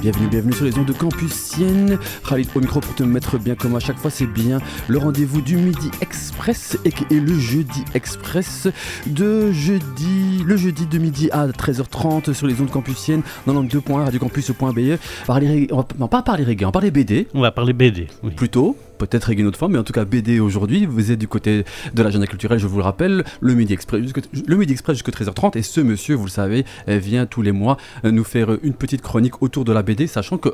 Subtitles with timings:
[0.00, 1.98] Bienvenue, bienvenue sur les ondes de Campusienne.
[2.26, 5.40] Khalid au micro pour te mettre bien comme à chaque fois, c'est bien le rendez-vous
[5.40, 8.68] du Midi Express et le Jeudi Express
[9.06, 14.98] de jeudi, le jeudi de midi à 13h30 sur les ondes campusiennes 92.1 radiocampus.be.
[15.26, 17.26] Parler, on va pas parler reggae, on va parler BD.
[17.34, 18.30] On va parler BD, oui.
[18.30, 20.86] Plutôt peut-être une autre fois, mais en tout cas BD aujourd'hui.
[20.86, 24.20] Vous êtes du côté de l'agenda culturel, je vous le rappelle, le Midi Express jusqu'à,
[24.46, 25.56] le Midi Express jusqu'à 13h30.
[25.56, 29.02] Et ce monsieur, vous le savez, vient tous les mois euh, nous faire une petite
[29.02, 30.50] chronique autour de la BD, sachant que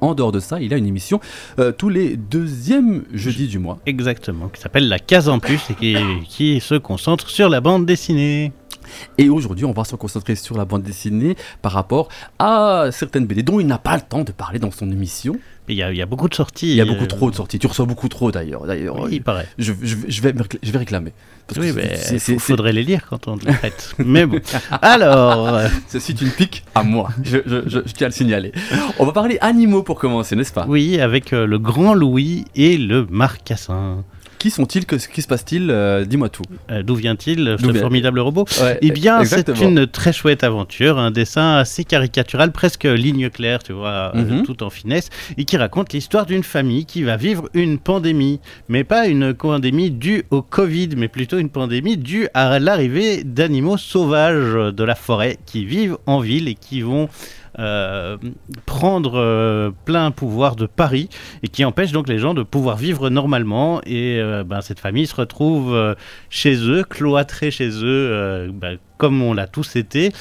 [0.00, 1.20] en dehors de ça, il a une émission
[1.58, 3.78] euh, tous les deuxièmes jeudis du mois.
[3.86, 5.96] Exactement, qui s'appelle La Case en Plus et qui,
[6.28, 8.52] qui se concentre sur la bande dessinée.
[9.18, 12.08] Et aujourd'hui, on va se concentrer sur la bande dessinée par rapport
[12.38, 15.36] à certaines BD dont il n'a pas le temps de parler dans son émission.
[15.68, 16.70] Il y, a, il y a beaucoup de sorties.
[16.70, 17.58] Il y a beaucoup trop de sorties.
[17.58, 18.66] Tu reçois beaucoup trop d'ailleurs.
[18.66, 19.46] D'ailleurs, Oui, il paraît.
[19.58, 21.12] je, je- je vais, je vais réclamer.
[21.46, 21.72] Parce Oui,
[22.28, 23.94] il faudrait les lire quand on les traite.
[24.04, 24.38] mais bon.
[24.82, 27.08] Alors, euh, c'est- c'est une pique à moi.
[27.22, 27.38] Je,
[27.94, 28.52] tiens à le signaler.
[28.98, 30.66] On va parler animaux pour commencer, n'est-ce pas?
[30.68, 34.04] Oui, avec euh, le Grand Louis et le Marcassin.
[34.38, 36.42] Qui sont-ils que, Qui se passe-t-il Euh, Dis-moi tout.
[36.70, 38.44] Euh, D'où vient-il, D'où ce formidable robot?
[38.60, 43.62] Ouais, Eh bien, c'est une très chouette aventure, un dessin assez caricatural, presque ligne claire,
[43.62, 44.42] tu vois, euh, Mhm.
[44.44, 48.84] tout en finesse, et qui raconte l'histoire d'une famille qui va vivre une pandémie, mais
[48.84, 54.72] pas une pandémie due au Covid, mais plutôt une pandémie due à l'arrivée d'animaux sauvages
[54.72, 57.47] de la forêt qui vivent en ville et qui vont euh,
[58.66, 61.08] prendre euh, plein pouvoir de Paris
[61.42, 63.80] et qui empêche donc les gens de pouvoir vivre normalement.
[63.84, 65.94] Et euh, ben, cette famille se retrouve euh,
[66.30, 70.12] chez eux, cloîtrée chez eux, euh, ben, comme on l'a tous été.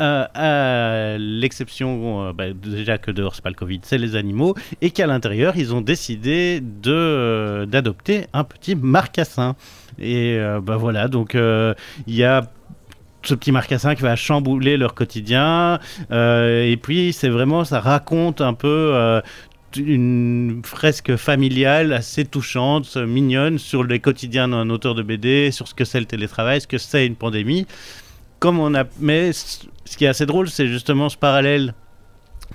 [0.00, 4.54] euh, à l'exception, euh, ben, déjà que dehors c'est pas le Covid, c'est les animaux,
[4.80, 9.56] et qu'à l'intérieur ils ont décidé de euh, d'adopter un petit marcassin.
[9.98, 11.74] Et euh, ben voilà, donc euh,
[12.06, 12.50] il y a
[13.24, 15.78] ce petit marcassin qui va chambouler leur quotidien.
[16.10, 19.20] euh, et puis, c'est vraiment, ça raconte un peu euh,
[19.76, 25.74] une fresque familiale assez touchante, mignonne, sur les quotidiens d'un auteur de BD, sur ce
[25.74, 27.66] que c'est le télétravail, ce que c'est une pandémie.
[28.38, 28.84] Comme on a...
[29.00, 31.74] Mais ce qui est assez drôle, c'est justement ce parallèle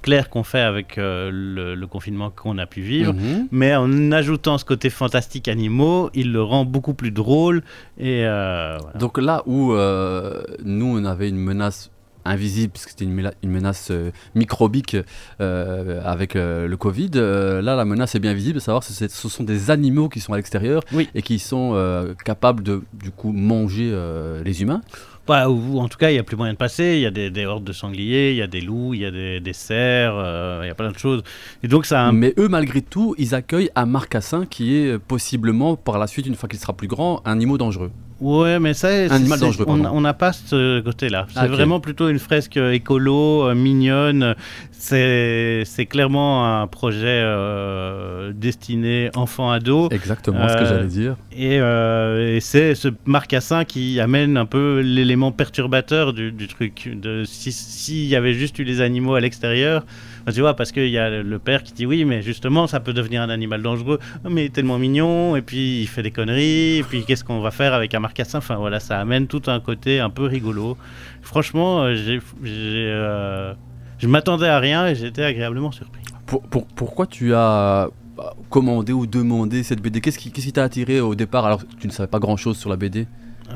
[0.02, 3.14] clair qu'on fait avec euh, le, le confinement qu'on a pu vivre.
[3.14, 3.48] Mhm.
[3.52, 7.64] Mais en ajoutant ce côté fantastique animaux, il le rend beaucoup plus drôle.
[7.98, 9.00] Et euh, voilà.
[9.00, 11.92] Donc là où euh, nous, on avait une menace
[12.26, 13.92] invisible, puisque c'était une, menace
[14.36, 14.96] microbique
[15.40, 19.72] avec le Covid, là, la menace est bien visible, de savoir que ce sont des
[19.72, 21.10] animaux qui sont à l'extérieur Oui.
[21.16, 23.98] et qui sont capables de, du coup, manger
[24.44, 24.82] les humains.
[25.30, 26.96] En tout cas, il n'y a plus moyen de passer.
[26.96, 29.06] Il y a des, des hordes de sangliers, il y a des loups, il y
[29.06, 31.24] a des, cerfs, euh, il y a plein de choses.
[31.64, 36.00] Et donc, ça Mais eux, malgré tout, ils accueillent un marcassin qui est possiblement, par
[36.00, 37.92] la suite, une fois qu'il sera plus grand, un animal dangereux.
[38.22, 41.26] Ouais, mais ça, Animal dangereux, on n'a pas ce côté-là.
[41.34, 44.36] C'est Ah, vraiment plutôt une fresque écolo, euh, mignonne.
[44.72, 49.90] C'est clairement un projet euh, destiné enfants-ados.
[49.92, 51.16] Exactement ce que Euh, j'allais dire.
[51.32, 56.90] Et, euh, et c'est ce marcassin qui amène un peu l'élément perturbateur du, du truc.
[56.94, 59.86] De, si- S'il y avait juste eu les animaux à l'extérieur,
[60.30, 62.80] enfin, tu vois, parce qu'il y a le père qui dit oui, mais justement, ça
[62.80, 64.00] peut devenir un animal dangereux.
[64.24, 67.52] Ah, Mais tellement mignon, et puis il fait des conneries, et puis qu'est-ce qu'on va
[67.52, 70.78] faire avec un marcassin Enfin voilà, ça amène tout un côté un peu rigolo.
[71.22, 73.54] Franchement, euh, j'ai, euh,
[73.98, 76.02] je m'attendais à rien et j'étais agréablement surpris.
[76.26, 81.00] Pour- pour- pourquoi tu as bah, commandé ou demandé cette BD Qu'est-ce qui t'a attiré
[81.02, 81.46] au départ?
[81.46, 83.08] Alors que tu ne savais pas grand-chose sur la BD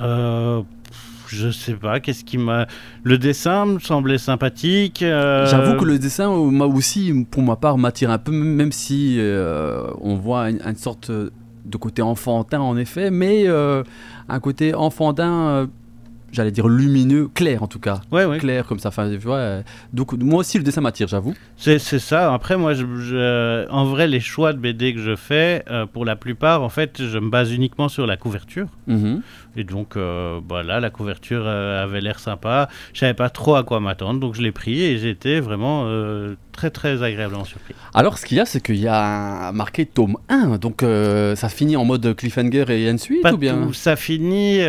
[0.01, 0.62] Euh,
[1.33, 2.67] je sais pas, qu'est-ce qui m'a.
[3.03, 5.01] Le dessin me semblait sympathique.
[5.01, 8.71] euh, J'avoue que le dessin, euh, moi aussi, pour ma part, m'attire un peu, même
[8.71, 15.67] si euh, on voit une, sorte de côté enfantin en effet, mais un côté enfantin,
[16.33, 18.01] j'allais dire lumineux, clair en tout cas.
[18.11, 18.39] Ouais, ouais.
[18.39, 18.89] Clair comme ça.
[18.89, 19.61] Enfin, tu vois, euh,
[19.94, 21.33] donc moi aussi le dessin m'attire, j'avoue.
[21.55, 22.33] C'est, c'est ça.
[22.33, 26.03] Après, moi, je, je- en vrai, les choix de BD que je fais, euh, pour
[26.03, 28.68] la plupart, en fait, je me base uniquement sur la couverture.
[28.88, 29.21] Mhm.
[29.56, 32.68] Et donc, euh, bah là, la couverture euh, avait l'air sympa.
[32.94, 35.88] Je savais pas trop à quoi m'attendre, donc je l'ai pris et j'étais vraiment
[36.51, 37.75] très, très agréablement surpris.
[37.94, 40.83] Alors, ce qu'il y a, c'est qu'il y a marqué tome 1, donc
[41.36, 44.59] ça finit en mode cliffhanger et une suite Pas ou bien tout, ça finit.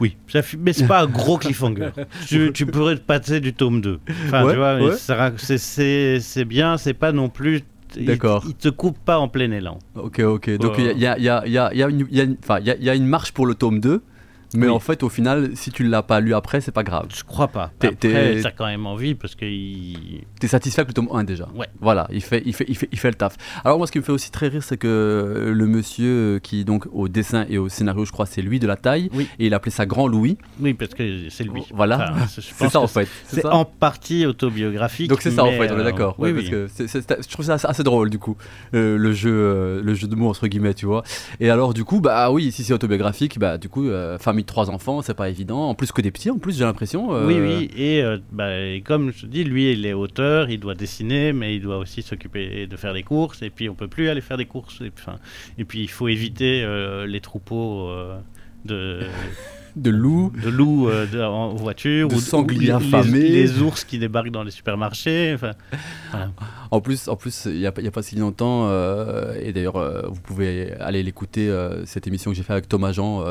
[0.00, 0.16] Oui,
[0.58, 1.90] mais c'est pas un gros cliffhanger.
[2.26, 3.98] tu, tu pourrais te passer du tome 2.
[4.26, 4.92] Enfin, Ouais, tu vois, ouais.
[6.20, 7.62] c'est- bien, c'est pas non plus.
[7.96, 8.44] il- D'accord.
[8.46, 9.78] Il, te coupe pas en plein élan.
[9.96, 10.56] Ok, ok.
[10.58, 12.36] Donc il il y, a, il y, a, il y, a il il
[12.78, 14.02] il y a une marche pour le tome 2,
[14.54, 14.72] Mais Oui.
[14.72, 17.06] en fait, au final, si tu l'as pas lu après, c'est pas grave.
[17.14, 17.70] Je crois pas.
[17.78, 20.22] T'es- Après, t'es- t'as quand même envie parce que il...
[20.40, 21.48] T'es satisfait avec le tome 1 déjà.
[21.54, 21.66] Ouais.
[21.80, 23.36] Voilà, il fait, il, fait, il, fait, il fait le taf.
[23.64, 26.86] Alors moi, ce qui me fait aussi très rire, c'est que le monsieur qui, donc,
[26.92, 29.28] au dessin et au scénario, je crois, c'est lui de la taille, Oui.
[29.38, 30.38] et il appelait ça Grand Louis.
[30.60, 31.64] Oui, parce que c'est lui.
[31.74, 33.08] Voilà, Enfin, c'est ça en fait.
[33.26, 35.08] C'est en partie autobiographique.
[35.10, 36.14] Donc c'est ça en fait, on est euh, d'accord.
[36.18, 36.40] Oui, Ouais, oui.
[36.40, 38.36] parce que c'est- c'est- c'est- je trouve ça assez, assez drôle du coup,
[38.74, 41.02] euh, le jeu, euh, le jeu de mots entre guillemets, tu vois.
[41.40, 44.46] Et alors du coup, bah oui, si c'est autobiographique, bah du coup, euh, famille de
[44.46, 45.68] trois enfants, c'est pas évident.
[45.68, 47.14] En plus que des petits, en plus j'ai l'impression.
[47.14, 50.50] euh, Oui, oui, et, euh, bah, et comme je te dis, lui, il est auteur,
[50.50, 53.74] il doit dessiner, mais il doit aussi s'occuper de faire des courses, et puis on
[53.74, 54.90] peut plus aller faire des courses, et,
[55.58, 57.90] et puis il faut éviter euh, les troupeaux
[58.64, 59.00] de,
[59.80, 60.32] De loups.
[60.42, 63.20] de loups euh, de- en voiture, De ou sangliers affamés.
[63.20, 65.56] les, les ours qui débarquent dans les supermarchés, voilà.
[66.70, 70.02] En plus, en plus, il n'y a, pas- a si longtemps, euh, et d'ailleurs, euh,
[70.08, 71.48] vous pouvez aller l'écouter,
[71.86, 73.24] cette émission que j'ai fait avec Thomas Jean,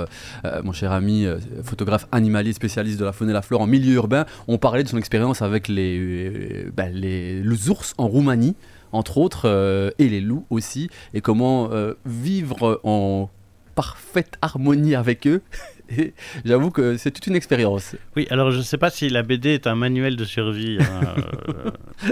[0.64, 1.26] mon cher ami,
[1.64, 4.26] photographe animalier spécialiste de la faune et la flore en milieu urbain.
[4.48, 8.56] On parlait de son expérience avec les, ben, les, les ours en Roumanie,
[8.92, 13.30] entre autres, euh, et les loups aussi, et comment euh, vivre en
[13.76, 15.42] parfaite harmonie avec eux.
[15.90, 16.14] Et
[16.46, 17.96] j'avoue que c'est toute une expérience.
[18.16, 20.78] Oui, alors je sais pas si la BD est un manuel de survie.
[20.82, 21.16] hein,
[21.50, 21.72] euh,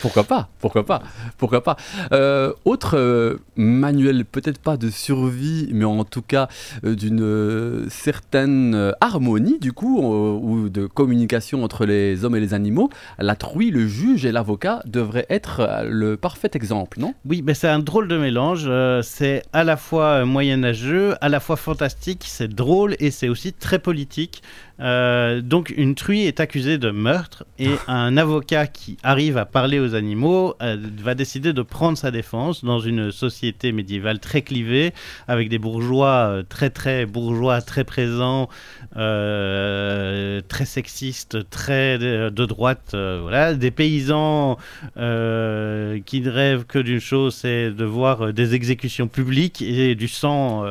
[0.00, 1.02] Pourquoi pas Pourquoi pas
[1.38, 1.76] Pourquoi pas
[2.12, 6.48] Euh, Autre euh, manuel, peut-être pas de survie, mais en tout cas
[6.84, 12.90] euh, d'une certaine harmonie, du coup, ou de communication entre les hommes et les animaux.
[13.18, 17.14] La truie, le juge et l'avocat devraient être le parfait exemple, non?
[17.24, 18.70] Oui, mais c'est un drôle de mélange.
[19.02, 23.78] c'est à la fois moyenâgeux, à la fois fantastique, c'est drôle et c'est aussi très
[23.78, 24.42] politique.
[24.78, 29.80] Euh, donc une truie est accusée de meurtre et un avocat qui arrive à parler
[29.80, 34.92] aux animaux euh, va décider de prendre sa défense dans une société médiévale très clivée
[35.28, 38.50] avec des bourgeois euh, très très bourgeois, très présents,
[38.92, 44.58] très sexistes, très de, de droite, voilà, des paysans
[44.94, 50.64] qui ne rêvent que d'une chose, c'est de voir des exécutions publiques et du sang.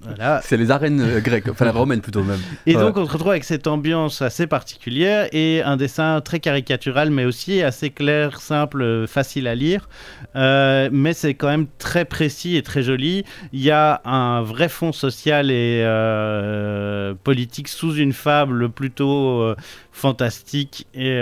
[0.00, 0.40] Voilà.
[0.44, 2.40] C'est les arènes euh, grecques, enfin la romaine plutôt même.
[2.66, 2.82] Et Ouais.
[2.82, 7.24] donc on se retrouve avec cette ambiance assez particulière et un dessin très caricatural mais
[7.24, 9.88] aussi assez clair, simple, facile à lire.
[10.36, 13.24] Euh, mais c'est quand même très précis et très joli.
[13.52, 19.56] Il y a un vrai fond social et euh, politique sous une fable plutôt euh,
[19.92, 21.18] fantastique et,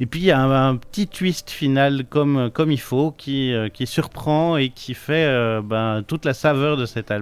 [0.00, 3.52] et puis il y a un, un petit twist final comme, comme il faut qui,
[3.74, 7.19] qui surprend et qui fait ben, toute la saveur de cet album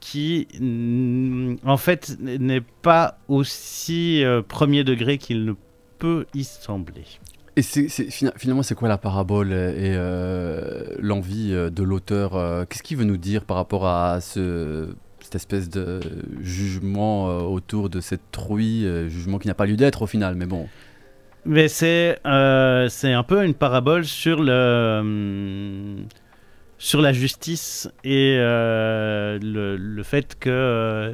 [0.00, 5.52] qui mm, en fait n'est pas aussi euh, premier degré qu'il ne
[5.98, 7.04] peut y sembler.
[7.54, 7.88] Et c'est,
[8.36, 12.32] finalement, c'est quoi la parabole et euh, l'envie euh, de l'auteur
[12.68, 16.00] Qu'est-ce qu'il veut nous dire par rapport à ce, cette espèce de
[16.40, 20.66] jugement autour de cette truie, jugement qui n'a pas lieu d'être au final, mais bon.
[21.44, 26.06] Mais c'est euh, un peu une parabole sur le hum,
[26.84, 31.12] sur la justice et euh, le, le fait que euh,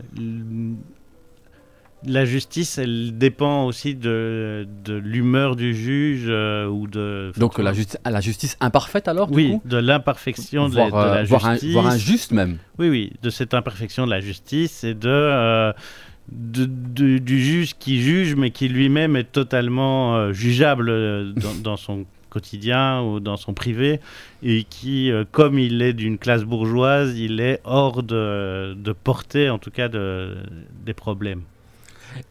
[2.06, 7.72] la justice, elle dépend aussi de, de l'humeur du juge euh, ou de Donc la,
[7.74, 9.62] justi- à la justice imparfaite alors, du oui coup?
[9.66, 10.78] de l'imperfection de, de
[11.14, 11.72] la justice.
[11.72, 12.56] voire injuste même.
[12.78, 15.72] Oui, oui, de cette imperfection de la justice et de,
[16.32, 21.54] de- de- du juge qui juge, mais qui lui-même est totalement euh, jugeable euh, dans,
[21.62, 22.06] dans son
[22.38, 24.00] quotidien ou dans son privé,
[24.42, 29.50] et qui, euh, comme il est d'une classe bourgeoise, il est hors de, de portée,
[29.50, 30.36] en tout cas, de,
[30.86, 31.42] des problèmes.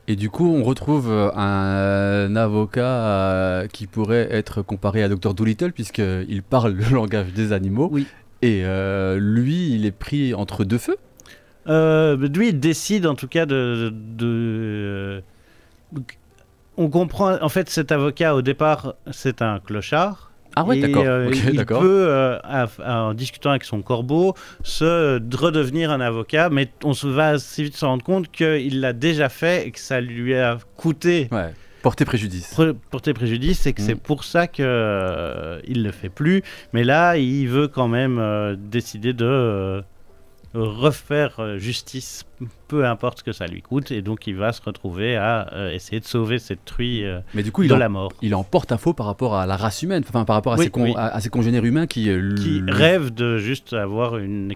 [0.08, 5.34] Et du coup, on retrouve euh, un avocat euh, qui pourrait être comparé à Dr.
[5.34, 7.89] Dolittle, puisqu'il parle le langage des animaux.
[7.91, 8.08] Oui.
[8.41, 10.98] Et euh, lui, il est pris entre deux feux?
[11.67, 13.93] Euh, lui, il décide en tout cas de.
[13.93, 15.22] de-
[16.77, 17.38] on comprend.
[17.41, 20.31] En fait, cet avocat, au départ, c'est un clochard.
[20.55, 21.03] Ah ouais, d'accord.
[21.05, 26.50] euh, il peut, euh, à- à- en discutant avec son corbeau, se redevenir un avocat,
[26.50, 29.79] mais on se va assez vite se rendre compte qu'il l'a déjà fait et que
[29.79, 31.53] ça lui a coûté Ouais.
[31.84, 32.51] Porter préjudice.
[32.57, 34.00] pre- porter préjudice et que c'est Mm.
[34.00, 36.41] pour ça qu'il ne le fait plus.
[36.74, 39.81] Mais là, il veut quand même euh, décider de euh,
[40.54, 42.25] refaire euh, justice,
[42.68, 45.72] peu importe ce que ça lui coûte, et donc il va se retrouver à euh,
[45.72, 48.12] essayer de sauver cette truie euh, Mais du coup, il de en, la mort.
[48.22, 50.58] il en porte à faux par rapport à la race humaine, enfin par rapport à,
[50.58, 50.94] Oui, ses, con- oui.
[50.96, 54.51] à, à ses congénères humains qui, euh, Qui lui- rêve de juste avoir une,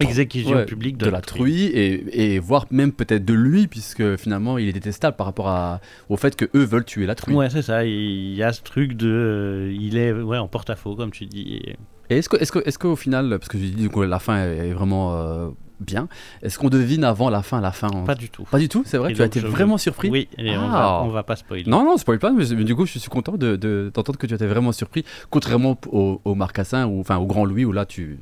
[0.00, 4.58] exécution ouais, publique de, la truie et, et voire même peut-être de lui, puisque finalement
[4.58, 7.34] il est détestable par rapport à, au fait que eux veulent tuer la truie.
[7.34, 7.84] Ouais, c'est ça.
[7.84, 9.70] Il y a ce truc de.
[9.72, 11.60] il est ouais, en porte-à-faux, comme tu dis.
[11.64, 11.76] Et
[12.18, 14.72] est-ce que, est-ce que, est-ce qu'au final, parce que je dis que la fin est
[14.72, 15.48] vraiment euh,
[15.80, 16.08] bien.
[16.42, 18.44] Est-ce qu'on devine avant la fin la fin Pas du tout.
[18.50, 20.68] Pas du tout, c'est vrai Et Tu as été vraiment surpris Oui, et on, Ah.
[20.70, 21.64] va, on va pas spoiler.
[21.66, 24.26] Non, non, spoil pas, mais, mais du coup, je suis content de, de- d'entendre que
[24.26, 27.86] tu étais vraiment surpris, contrairement au, au Marcassin, ou enfin au Grand Louis, où là,
[27.86, 28.18] tu.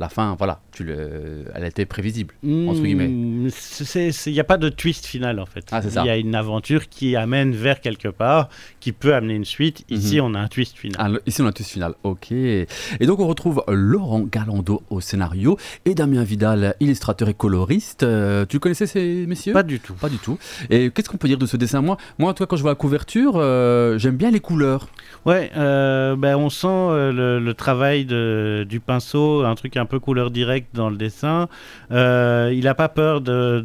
[0.00, 2.34] La fin, voilà, tu le, elle était prévisible.
[2.42, 3.08] entre guillemets.
[3.08, 5.66] Il n'y a pas de twist final en fait.
[5.70, 5.80] Ah.
[5.84, 8.48] Il y a une aventure qui amène vers quelque part,
[8.80, 9.84] qui peut amener une suite.
[9.90, 10.96] Ici, on a un twist final.
[11.00, 11.94] Ah, le- ici, on a tous final.
[12.02, 12.32] Ok.
[12.32, 12.66] Et
[13.02, 18.02] donc, on retrouve Laurent Galando au scénario et Damien Vidal, illustrateur et coloriste.
[18.02, 19.52] Euh, tu connaissais ces messieurs?
[19.52, 19.94] Pas du tout.
[19.94, 20.38] Pas du tout.
[20.70, 21.82] Et qu'est-ce qu'on peut dire de ce dessin?
[21.82, 24.88] Moi, moi, toi, quand je vois la couverture, euh, j'aime bien les couleurs.
[25.24, 29.98] Ouais, euh, ben, on sent le, le travail de, du pinceau, un truc un peu
[29.98, 31.48] couleur directe dans le dessin.
[31.90, 33.64] Euh, il n'a pas peur de,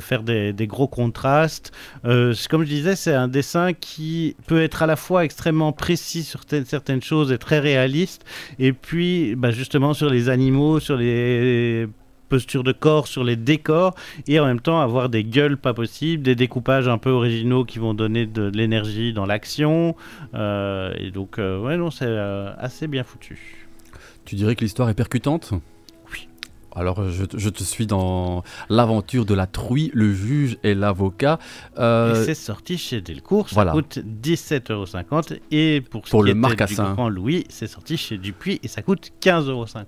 [0.00, 1.72] faire des, gros contrastes.
[2.04, 6.22] Euh, comme je disais, c'est un dessin qui peut être à la fois extrêmement précis
[6.22, 8.24] sur certaines choses et très réaliste,
[8.58, 11.88] et puis ben, justement sur les animaux, sur les
[12.28, 13.94] postures de corps, sur les décors,
[14.26, 17.78] et en même temps avoir des gueules pas possibles, des découpages un peu originaux qui
[17.78, 19.96] vont donner de, l'énergie dans l'action.
[20.34, 22.16] Euh, et donc, euh, non, c'est
[22.58, 23.65] assez bien foutu.
[24.26, 25.52] Tu dirais que l'histoire est percutante?
[26.12, 26.28] Oui.
[26.74, 31.38] Alors, je, te- je te suis dans l'aventure de la truie, le juge et l'avocat.
[31.78, 33.72] Euh, Et c'est sorti chez Delcourt, ça voilà.
[33.72, 35.38] coûte 17,50€.
[35.52, 36.90] Et pour ce Pour qui le Marcassin.
[36.90, 39.84] du Grand Louis, c'est sorti chez Dupuis et ça coûte 15,50€.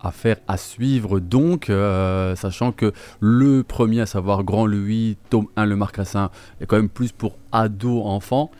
[0.00, 5.64] Affaire à suivre donc, euh, sachant que le premier, à savoir Grand Louis, tome 1,
[5.66, 6.30] le Marcassin,
[6.60, 8.50] est quand même plus pour ados, enfants.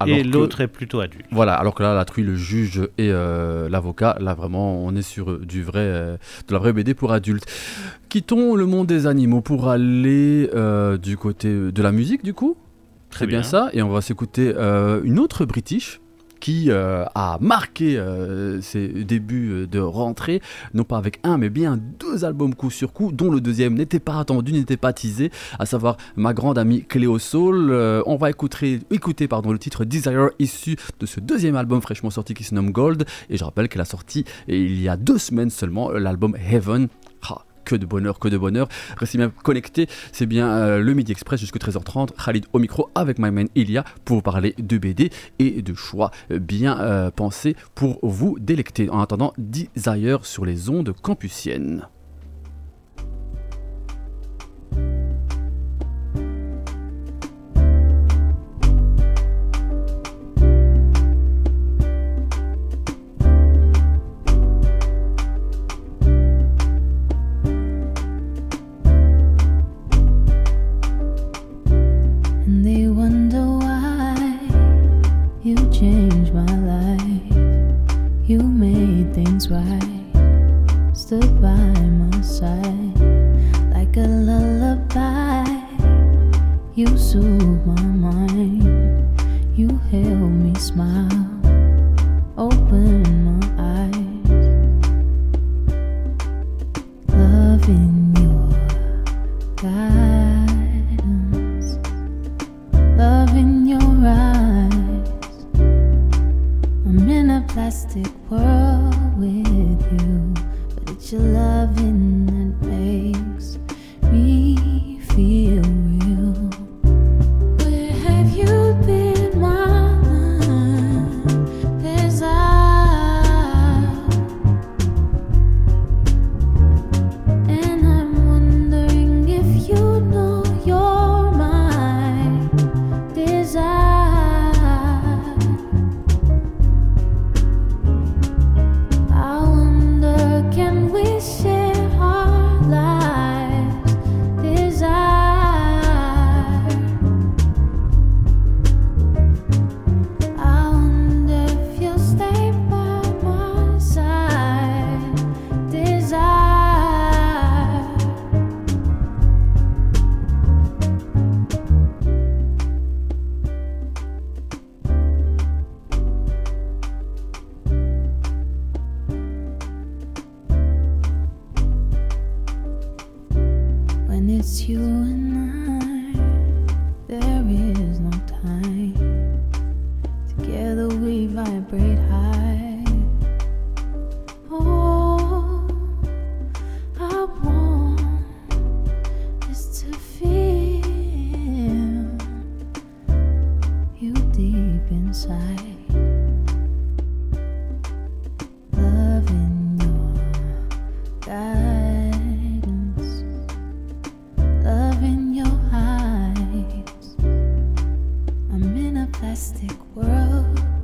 [0.00, 1.26] Alors Et l'autre est plutôt adulte.
[1.32, 5.02] Voilà, alors que là, la truie, le juge et euh, l'avocat, là vraiment, on est
[5.02, 7.46] sur euh, du vrai, euh, de la vraie BD pour adultes.
[8.08, 12.56] Quittons le monde des animaux pour aller euh, du côté de la musique, du coup.
[13.10, 13.40] Très bien.
[13.40, 13.48] bien.
[13.48, 14.54] ça, et on va s'écouter
[15.04, 16.00] une autre British
[16.40, 20.40] qui euh, a marqué euh, ses débuts euh, de rentrée,
[20.74, 24.00] non pas avec un, mais bien deux albums coup sur coup, dont le deuxième n'était
[24.00, 27.72] pas attendu, n'était pas teasé, à savoir ma grande amie Cléo Soul.
[28.06, 32.34] On va écouter, écouter pardon, le titre Desire issu de ce deuxième album fraîchement sorti
[32.34, 35.50] qui se nomme Gold, et je rappelle qu'elle a sorti il y a deux semaines
[35.50, 36.88] seulement l'album Heaven.
[37.68, 38.66] Que de bonheur, que de bonheur.
[38.96, 42.12] Restez bien connectés, c'est bien euh, le Midi Express jusqu'à 13h30.
[42.24, 46.10] Khalid au micro avec my man Ilia pour vous parler de BD et de choix
[46.30, 48.88] bien euh, pensés pour vous délecter.
[48.88, 51.86] En attendant, Desire sur les ondes campusiennes.
[87.08, 88.62] You soothed my mind,
[89.56, 91.08] you helped me smile,
[92.36, 94.28] open my eyes.
[97.08, 98.50] Love in your
[99.56, 100.58] guidance
[102.98, 105.08] love in your eyes.
[106.84, 110.34] I'm in a plastic world with you,
[110.74, 112.07] but it's your loving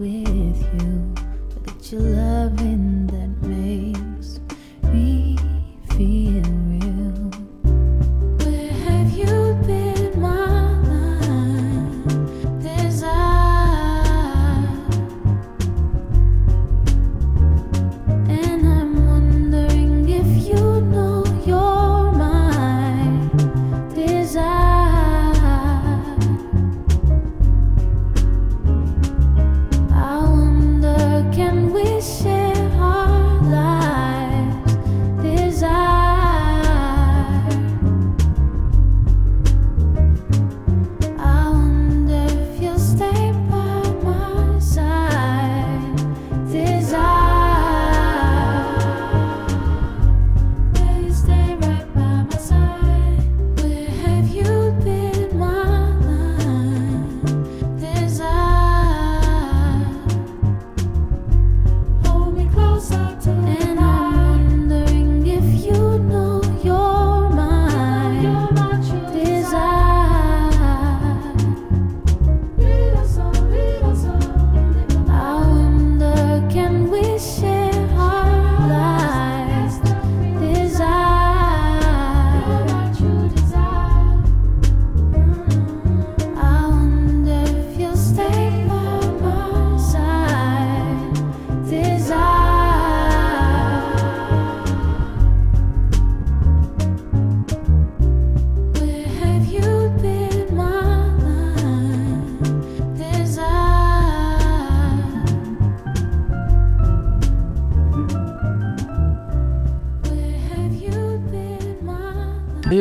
[0.05, 1.15] with you.
[1.55, 2.34] Look at your love.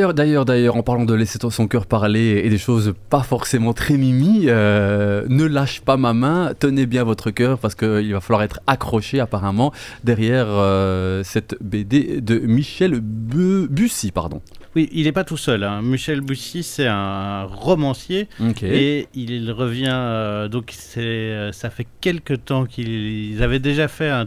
[0.03, 3.71] D'ailleurs, d'ailleurs, d'ailleurs, en parlant de laisser son cœur parler et des choses pas forcément
[3.71, 8.19] très mimi, euh, ne lâche pas ma main, tenez bien votre cœur parce qu'il va
[8.19, 9.71] falloir être accroché apparemment
[10.03, 14.41] derrière euh, cette BD de Michel Bu- Bussy, pardon.
[14.75, 15.63] Oui, il n'est pas tout seul.
[15.63, 15.81] hein.
[15.81, 18.27] Michel Bussy, c'est un romancier
[18.73, 19.85] et il revient.
[19.89, 24.25] euh, donc, c'est, ça fait quelques temps qu'ils avaient déjà fait un-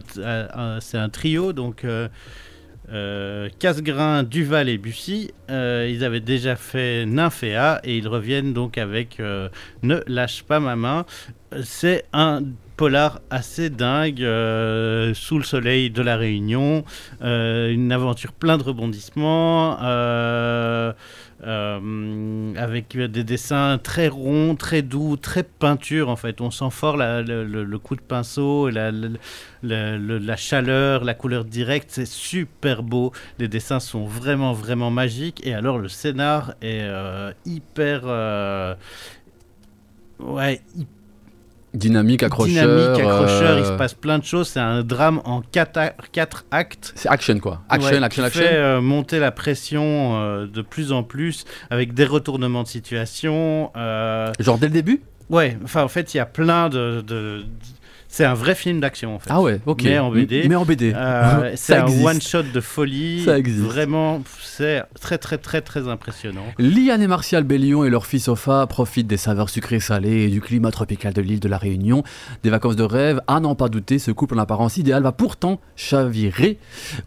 [0.79, 1.53] c'est un trio.
[1.53, 1.85] Donc,
[2.91, 5.31] euh, Casgrain, Duval et Bussy.
[5.49, 9.49] euh, ils avaient déjà fait Nymphéa et ils reviennent donc avec euh,
[9.83, 11.05] Ne lâche pas ma main.
[11.63, 12.43] C'est un
[12.77, 16.83] polar assez dingue euh, sous le soleil de la Réunion,
[17.21, 19.77] une aventure plein de rebondissements.
[21.43, 26.41] Euh, avec des dessins très ronds, très doux, très peinture en fait.
[26.41, 28.91] On sent fort le, coup de pinceau, la,
[29.61, 31.89] la chaleur, la couleur directe.
[31.91, 33.11] C'est super beau.
[33.39, 35.45] Les dessins sont vraiment, vraiment magiques.
[35.45, 38.01] Et alors le scénar est euh, hyper...
[38.05, 38.75] euh,
[40.19, 40.96] Ouais, hyper
[41.73, 42.49] Dynamique, accrocheur.
[42.65, 43.59] dynamique, accrocheur.
[43.59, 44.47] Il se euh, passe plein de choses.
[44.47, 45.79] C'est un drame en 4
[46.51, 46.93] actes.
[46.95, 47.61] C'est action quoi.
[47.69, 48.41] Action, Ouais, action, qui action.
[48.41, 53.71] fait euh, monter la pression euh, de plus en plus avec des retournements de situation.
[53.75, 55.01] euh, Genre dès le début?
[55.29, 57.01] Ouais, enfin en fait il y a plein de.
[57.05, 57.43] de-
[58.17, 59.29] c'est un vrai film d'action en fait.
[59.31, 59.83] Ah ouais, ok.
[59.83, 60.47] Mais en BD.
[60.49, 60.91] Mais en BD.
[60.95, 63.23] Euh, c'est un one shot de folie.
[63.23, 63.63] Ça existe.
[63.63, 66.45] Vraiment, c'est très très très très impressionnant.
[66.57, 70.41] Liane et Martial Bellion et leur fils Opha profitent des saveurs sucrées salées et du
[70.41, 72.03] climat tropical de l'île de la Réunion.
[72.41, 75.61] Des vacances de rêve, à n'en pas douter, ce couple en apparence idéale va pourtant
[75.75, 76.57] chavirer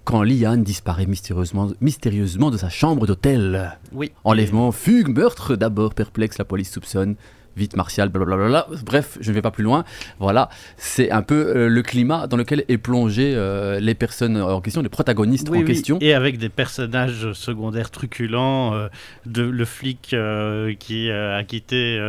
[0.05, 3.77] quand Liane disparaît mystérieusement, mystérieusement de sa chambre d'hôtel.
[3.91, 4.13] Oui.
[4.23, 7.17] Enlèvement, fugue, meurtre, d'abord perplexe, la police soupçonne.
[7.57, 8.67] Vite Martial, blablabla.
[8.85, 9.85] Bref, je ne vais pas plus loin.
[10.19, 14.61] Voilà, c'est un peu euh, le climat dans lequel est plongé euh, les personnes en
[14.61, 15.99] question, les protagonistes Oui, en oui, question.
[16.01, 18.89] Et avec des personnages secondaires truculents, euh,
[19.27, 22.01] de, le flic euh, qui a quitté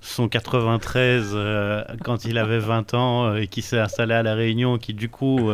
[0.00, 4.78] son 93 euh, quand il avait 20 ans et qui s'est installé à La Réunion,
[4.78, 5.50] qui du coup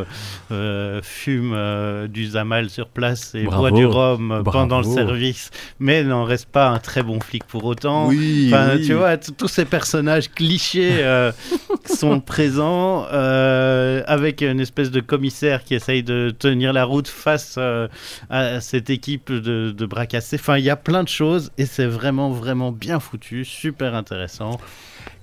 [1.03, 6.24] fume du Zamal sur place et Bravo, boit du rhum pendant le service, mais n'en
[6.24, 8.09] reste pas un très bon flic pour autant.
[8.09, 11.32] Oui, Enfin, tu vois, tous ces personnages clichés euh,
[11.84, 17.56] sont présents euh, avec une espèce de commissaire qui essaye de tenir la route face
[17.58, 17.88] euh,
[18.30, 20.36] à cette équipe de, de bras cassés.
[20.40, 24.58] Enfin, il y a plein de choses et c'est vraiment, vraiment bien foutu, super intéressant.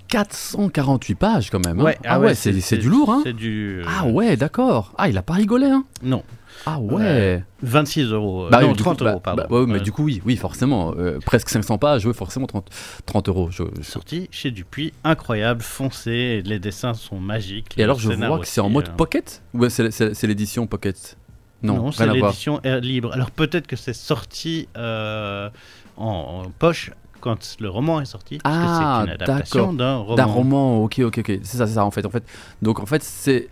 [0.07, 1.79] 448 pages quand même.
[1.79, 1.93] hein.
[2.05, 3.09] ah, ouais, c'est du lourd.
[3.11, 3.23] Hein.
[3.31, 3.81] Du.
[3.87, 4.93] Ah ouais, d'accord.
[4.97, 5.65] Ah, il a pas rigolé.
[5.65, 5.83] Hein.
[6.03, 6.23] Non,
[6.65, 7.43] Ah ouais.
[7.61, 8.45] 26 euros.
[8.45, 9.43] euh, Bah non, oui, du 30 coup, euros, bah, pardon.
[9.49, 9.79] bah, ouais, mais Ouais.
[9.81, 10.93] du coup, oui, oui, forcément.
[10.97, 12.69] euh, presque 500 pages, forcément 30,
[13.05, 13.49] 30 euros.
[13.51, 17.73] je- je- Sorti chez Dupuis, incroyable, foncé, les dessins sont magiques.
[17.77, 21.17] Et alors, je vois que c'est en mode euh, pocket Ou c'est l'édition pocket?
[21.63, 23.11] Non, Non, c'est l'édition Air libre.
[23.13, 25.49] Alors peut-être que c'est sorti euh,
[25.97, 28.37] en, en poche quand le roman est sorti.
[28.43, 29.73] Ah, parce que c'est une adaptation d'accord.
[29.73, 30.15] d'un roman.
[30.15, 31.39] D'un roman, ok, ok, ok.
[31.43, 32.05] C'est ça, c'est ça en fait.
[32.05, 32.23] en fait.
[32.61, 33.47] Donc en fait, c'est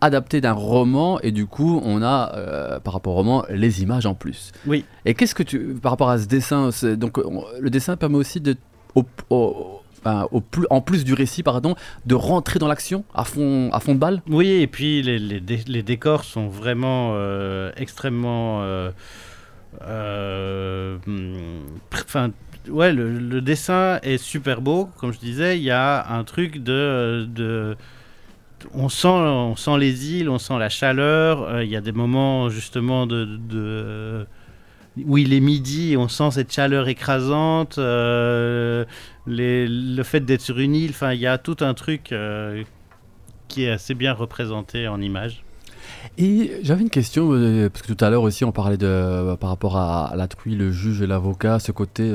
[0.00, 4.04] adapté d'un roman et du coup, on a euh, par rapport au roman les images
[4.06, 4.52] en plus.
[4.66, 4.84] Oui.
[5.04, 8.40] Et qu'est-ce que tu, par rapport à ce dessin, donc on- le dessin permet aussi
[8.40, 8.56] de,
[9.30, 9.80] au,
[10.70, 14.22] en plus du récit, pardon, de rentrer dans l'action à fond, à fond de balle?
[14.28, 18.62] Oui, et puis les, les dé- les décors sont vraiment euh, extrêmement.
[18.62, 18.90] euh,
[21.92, 22.30] Enfin,
[22.68, 24.88] ouais, le, le dessin est super beau.
[24.98, 27.26] Comme je disais, il y a un truc de.
[27.28, 27.76] de
[28.74, 31.42] on sent, on sent les îles, on sent la chaleur.
[31.42, 34.26] euh, Il y a des moments justement de,
[35.04, 37.78] où il est midi on sent cette chaleur écrasante.
[37.78, 38.84] euh,
[39.26, 42.62] le fait d'être sur une île, enfin, il y a tout un truc euh,
[43.48, 45.42] qui est assez bien représenté en images.
[46.18, 47.30] Et j'avais une question,
[47.72, 50.72] parce que tout à l'heure aussi on parlait de, par rapport à, la truie, le
[50.72, 52.10] juge et l'avocat, ce côté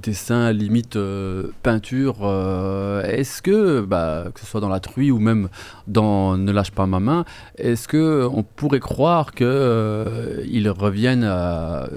[0.00, 2.18] dessin, limite euh, peinture.
[2.22, 5.48] euh, est-ce que, bah, que ce soit dans la truie ou même
[5.86, 7.24] dans Ne lâche pas ma main,
[7.56, 11.88] est-ce que on pourrait croire que euh, ils reviennent à euh,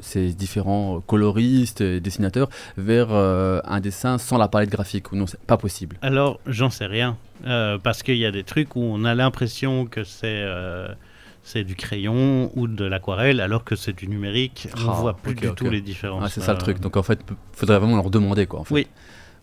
[0.00, 5.40] ces différents coloristes et dessinateurs vers un dessin sans la palette graphique ou non, c'est
[5.40, 5.96] pas possible?
[6.02, 7.16] Alors, j'en sais rien.
[7.82, 10.44] parce qu'il y a des trucs où on a l'impression que c'est
[11.50, 14.68] c'est du crayon ou de l'aquarelle, alors que c'est du numérique.
[14.76, 16.22] On Ah, voit plus ok, du tout les différences.
[16.26, 16.80] Ah, c'est ça le Euh, truc.
[16.80, 17.20] Donc en fait,
[17.52, 18.60] faudrait vraiment leur demander quoi.
[18.60, 18.74] En fait.
[18.74, 18.86] Oui.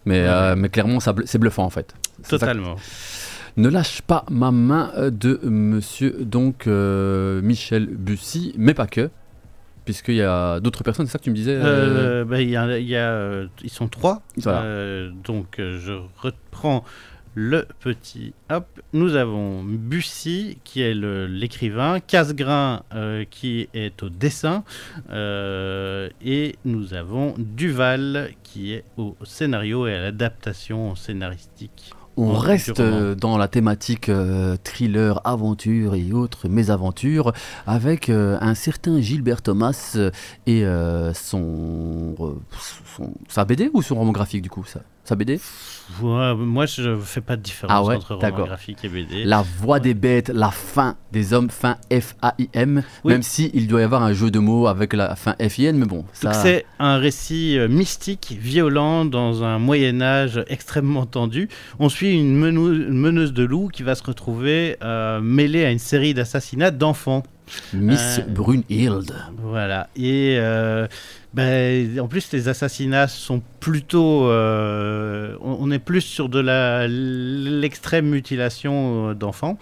[0.05, 1.95] Mais, Ouais, euh, mais clairement, ça bl- c'est bluffant en fait.
[2.29, 2.75] Totalement.
[3.57, 9.09] Ne lâche pas ma main de monsieur donc euh, Michel Bussy, mais pas que,
[9.85, 12.49] puisqu'il y a d'autres personnes, c'est ça que tu me disais euh, Euh, bah, il
[12.51, 14.21] y a- y a, ils sont trois.
[14.37, 15.09] Voilà.
[15.23, 16.83] Donc, je reprends
[17.37, 18.33] le petit.
[18.49, 24.63] Hop, nous avons Bussy qui est l'écrivain, Casgrain euh, qui est au dessin,
[25.09, 31.91] euh, et nous avons Duval qui est au scénario et à l'adaptation scénaristique.
[32.17, 37.33] On reste euh, dans la thématique euh, thriller, aventure et autres mésaventures
[37.67, 39.97] avec euh, un certain Gilbert Thomas
[40.47, 42.15] et euh, son,
[42.95, 45.41] son- sa BD ou son roman graphique du coup ça, Sa BD
[46.01, 49.23] moi, je fais pas de différence Ah ouais, entre roman graphique et BD.
[49.23, 53.13] La voix des bêtes, la fin des hommes, fin F-A-I-M, Oui.
[53.13, 55.85] même si il doit y avoir un jeu de mots avec la fin F-I-N, mais
[55.85, 56.33] bon, ça...
[56.33, 61.49] C'est un récit euh, mystique, violent, dans un Moyen Âge extrêmement tendu.
[61.79, 66.13] On suit une meneuse de loups qui va se retrouver euh, mêlée à une série
[66.13, 67.23] d'assassinats d'enfants.
[67.73, 69.13] Miss Euh, Brunhilde.
[69.37, 69.89] Voilà.
[69.95, 70.87] Et euh,
[71.33, 74.27] ben, en plus, les assassinats sont plutôt...
[74.29, 79.57] euh, on, est plus sur de la l'extrême mutilation d'enfants.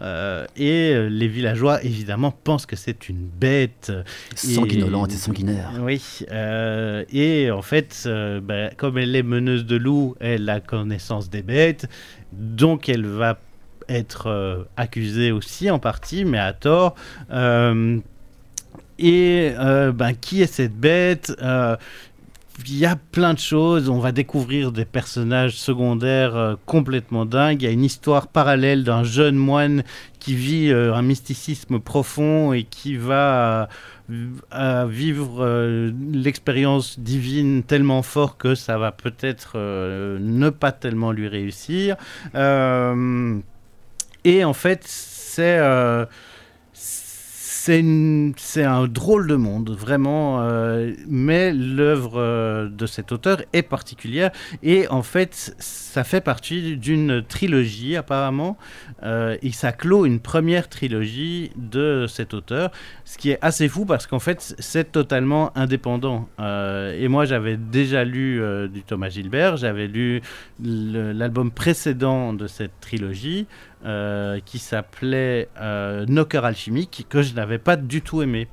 [0.00, 3.92] Euh, et les villageois, évidemment, pensent que c'est une bête.
[4.34, 5.72] Sanguinolente et sanguinaire.
[5.80, 8.08] Oui, euh, et en fait,
[8.42, 11.88] ben, comme elle est meneuse de loups, elle a connaissance des bêtes,
[12.32, 13.38] donc elle va
[13.88, 16.94] être euh, accusée aussi en partie, mais à tort.
[17.30, 17.98] Euh,
[18.98, 21.32] et euh, ben, qui est cette bête
[22.66, 27.60] il y a plein de choses, on va découvrir des personnages secondaires complètement dingues.
[27.60, 29.84] Il y a une histoire parallèle d'un jeune moine
[30.20, 33.68] qui vit un mysticisme profond et qui va
[34.08, 41.96] vivre l'expérience divine tellement fort que ça va peut-être ne pas tellement lui réussir.
[44.26, 46.04] Et en fait, c'est euh,
[47.66, 50.40] c'est un drôle de monde, vraiment.
[50.40, 54.30] euh, mais l'œuvre euh, de cet auteur est particulière.
[54.62, 58.56] Et en fait, ça fait partie d'une trilogie, apparemment.
[59.02, 62.70] Euh, et ça clôt une première trilogie de cet auteur.
[63.04, 66.28] Ce qui est assez fou parce qu'en fait, c'est totalement indépendant.
[66.38, 68.40] Et moi, j'avais déjà lu
[68.72, 69.56] du Thomas Gilbert.
[69.56, 70.22] J'avais lu
[70.62, 73.46] l'album précédent de cette trilogie.
[73.86, 78.48] Euh, qui s'appelait euh, Knocker Alchimique, que je n'avais pas du tout aimé,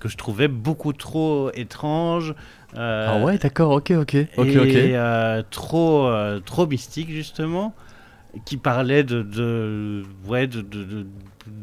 [0.00, 2.34] que je trouvais beaucoup trop étrange.
[2.76, 4.16] euh, ah ouais, d'accord, ok, ok.
[4.36, 4.76] Ok, et ok.
[4.76, 6.10] euh, trop,
[6.44, 7.74] trop mystique justement,
[8.44, 11.06] qui parlait de, de, ouais, de, de, de-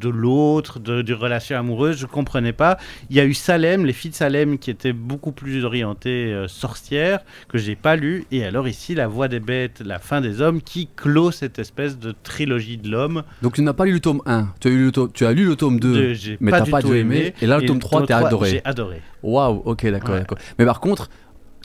[0.10, 2.78] l'autre, de, relation amoureuse, je comprenais pas.
[3.10, 6.48] Il y a eu Salem, les filles de Salem, qui étaient beaucoup plus orientées euh,
[6.48, 8.26] sorcières, que j'ai pas lu.
[8.32, 11.98] Et alors ici, La Voix des bêtes, La fin des hommes, qui clôt cette espèce
[12.00, 13.24] de trilogie de l'homme.
[13.42, 15.34] Donc tu n'as pas lu le tome 1, tu as, eu le tome, tu as
[15.34, 15.94] lu le tome 2.
[15.94, 17.34] de- j'ai mais pas du pas tout aimer.
[17.42, 18.50] Et là, le tome 3, t'as adoré.
[18.52, 19.02] J'ai adoré.
[19.24, 20.20] Waouh, ok, d'accord, Ouais.
[20.20, 20.38] d'accord.
[20.60, 21.10] Mais par contre,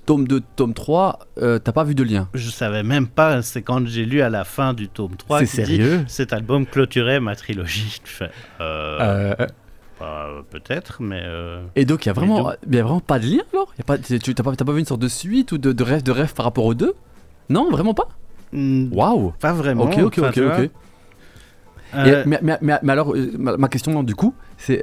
[0.06, 2.28] tome 2, tome 3, euh, t'as pas vu de lien.
[2.34, 5.62] Je savais même pas, c'est quand j'ai lu à la fin du tome 3 C'est
[5.64, 8.00] dit, sérieux cet album clôturait ma trilogie.
[8.60, 9.46] Euh, Euh,
[10.00, 11.22] Bah, peut-être, mais.
[11.76, 13.70] Et donc, il y a vraiment, y a vraiment pas de lien alors?
[13.78, 15.82] Y a pas, Tu t'as pas, pas vu une sorte de suite ou de, de
[15.84, 16.94] rêve de rêve par rapport aux deux?
[17.50, 18.08] Non, vraiment pas?
[18.52, 19.84] Waouh Pas vraiment.
[19.84, 20.70] Ok, ok, ok, ok.
[21.92, 24.80] Et, mais, mais- mais- mais alors, ma, ma question non, du coup, c'est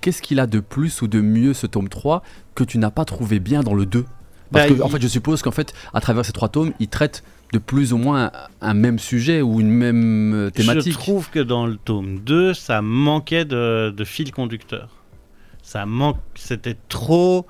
[0.00, 2.22] qu'est-ce qu'il a de plus ou de mieux ce tome 3
[2.54, 4.04] que tu n'as pas trouvé bien dans le 2
[4.52, 6.88] Parce Bah, que, en fait, je suppose qu'en fait, à travers ces trois tomes, il
[6.88, 8.30] traite de plus ou moins
[8.60, 10.92] un, même sujet ou une même euh, thématique.
[10.92, 14.90] Je trouve que dans le tome 2, ça manquait de, de fil conducteur.
[15.62, 17.46] Ça manque, c'était trop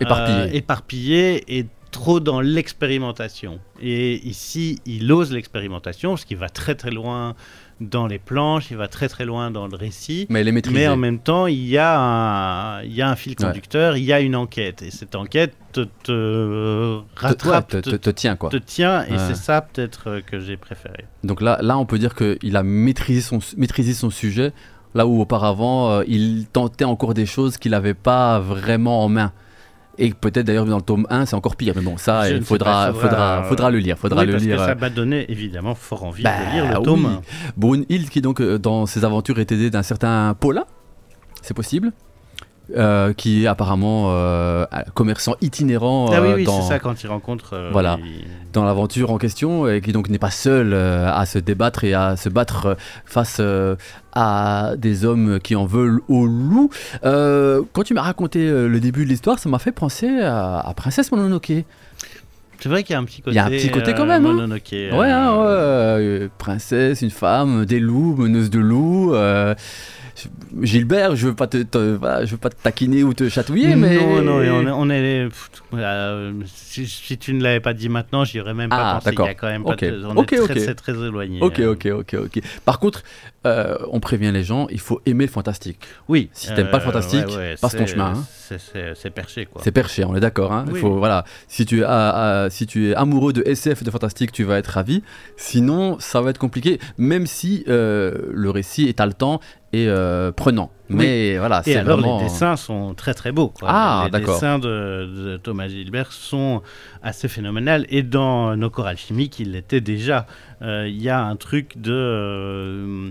[0.00, 0.38] Éparpillé.
[0.38, 3.58] euh, éparpillé et trop dans l'expérimentation.
[3.80, 7.34] Et ici, il ose l'expérimentation parce qu'il va très très loin
[7.80, 10.26] dans les planches, il va très très loin dans le récit.
[10.30, 10.78] Mais elle est maîtrisée.
[10.80, 13.46] Mais en même temps, il y a un, il y a un fil Ouais.
[13.46, 14.82] conducteur, il y a une enquête.
[14.82, 18.50] Et cette enquête te, te, Te- ouais, rattrape, te, te, te- te tient quoi.
[18.50, 19.04] te tient.
[19.06, 19.18] Et Ouais.
[19.28, 21.04] c'est ça peut-être euh, que j'ai préféré.
[21.24, 24.52] Donc là, là, on peut dire qu'il a maîtrisé son, maîtrisé son sujet,
[24.94, 29.32] là où auparavant, euh, il tentait encore des choses qu'il n'avait pas vraiment en main.
[29.98, 31.72] Et peut-être d'ailleurs dans le tome 1, c'est encore pire.
[31.76, 33.98] Mais bon, ça, il faudra, faudra, faudra, faudra, le lire.
[33.98, 34.56] Faudra oui, le parce lire.
[34.58, 36.82] que ça m'a donné évidemment fort envie Bah, de lire le oui.
[36.84, 37.06] tome.
[37.06, 37.20] hein.
[37.56, 40.66] Brunhild, qui donc euh, dans ses aventures est aidé d'un certain Paula,
[41.42, 41.92] c'est possible,
[42.76, 47.02] euh, qui est apparemment euh, un commerçant itinérant Ah oui, euh, oui, dans, ça quand
[47.02, 47.54] il rencontre.
[47.54, 47.98] euh, Voilà.
[48.04, 51.92] il- dans l'aventure en question et qui donc n'est pas seul à se débattre et
[51.92, 53.42] à se battre face
[54.12, 56.70] à des hommes qui en veulent au loup.
[57.02, 61.12] Quand tu m'as raconté le début de l'histoire, ça m'a fait penser à, à Princesse
[61.12, 61.52] Mononoke.
[62.60, 63.32] C'est vrai qu'il y a un petit côté.
[63.32, 64.34] Il y a un petit côté quand même, hein.
[64.92, 69.12] Ouais, hein, ouais, princesse, une femme, des loups, meneuse de loups.
[70.62, 73.76] Gilbert, je veux pas te, te- voilà, je veux pas te taquiner ou te chatouiller,
[73.76, 74.70] mais Non, non, on est.
[74.70, 78.70] on est- pff, euh, si, si tu ne l'avais pas dit maintenant, j'y aurais même
[78.70, 79.10] pas Ah, pensé.
[79.12, 80.50] Il y a quand même pas de- On Ok, est ok.
[80.50, 81.38] très, très, très éloigné.
[81.42, 81.72] Ok, euh.
[81.72, 82.40] ok, ok, ok.
[82.64, 83.02] Par contre,
[83.46, 85.80] euh, on prévient les gens, il faut aimer le fantastique.
[86.08, 86.30] Oui.
[86.32, 87.24] Si t'aimes pas le fantastique,
[87.60, 88.24] passe ton chemin, hein.
[88.94, 89.60] c'est- perché, quoi.
[89.64, 90.52] C'est perché, on est d'accord.
[90.52, 93.90] Hein Oui, faut, voilà, si tu, es, si tu es amoureux de SF et de
[93.90, 95.02] fantastique, tu vas être ravi.
[95.36, 99.40] Sinon, ça va être compliqué, même si euh, le récit est haletant
[99.72, 100.70] et euh, prenant.
[100.90, 102.18] Mais voilà, Et c'est alors, vraiment.
[102.18, 103.48] les dessins sont très très beaux.
[103.48, 103.68] quoi.
[103.70, 104.34] Ah, les d'accord.
[104.34, 106.62] dessins de, de Thomas Gilbert sont
[107.02, 107.84] assez phénoménales.
[107.90, 110.26] Et dans Nos chorales chimiques, il l'était déjà.
[110.62, 111.92] Euh, Il y a un truc de.
[111.92, 113.10] euh,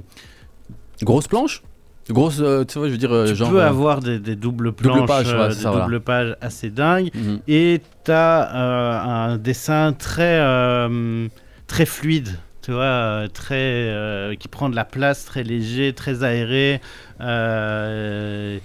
[1.03, 1.61] Grosse planche
[2.09, 3.49] Grosse, euh, tu vois, je veux dire, tu genre.
[3.51, 5.85] peux avoir des, des doubles planches, ouais, des ça, voilà.
[5.85, 7.11] doubles pages assez dingues.
[7.13, 7.39] mhm.
[7.49, 10.39] Et tu as un dessin très,
[11.67, 12.29] très fluide.
[12.61, 16.81] Tu vois, très, euh, qui prend de la place, très léger, très aéré.
[17.19, 18.59] Euh,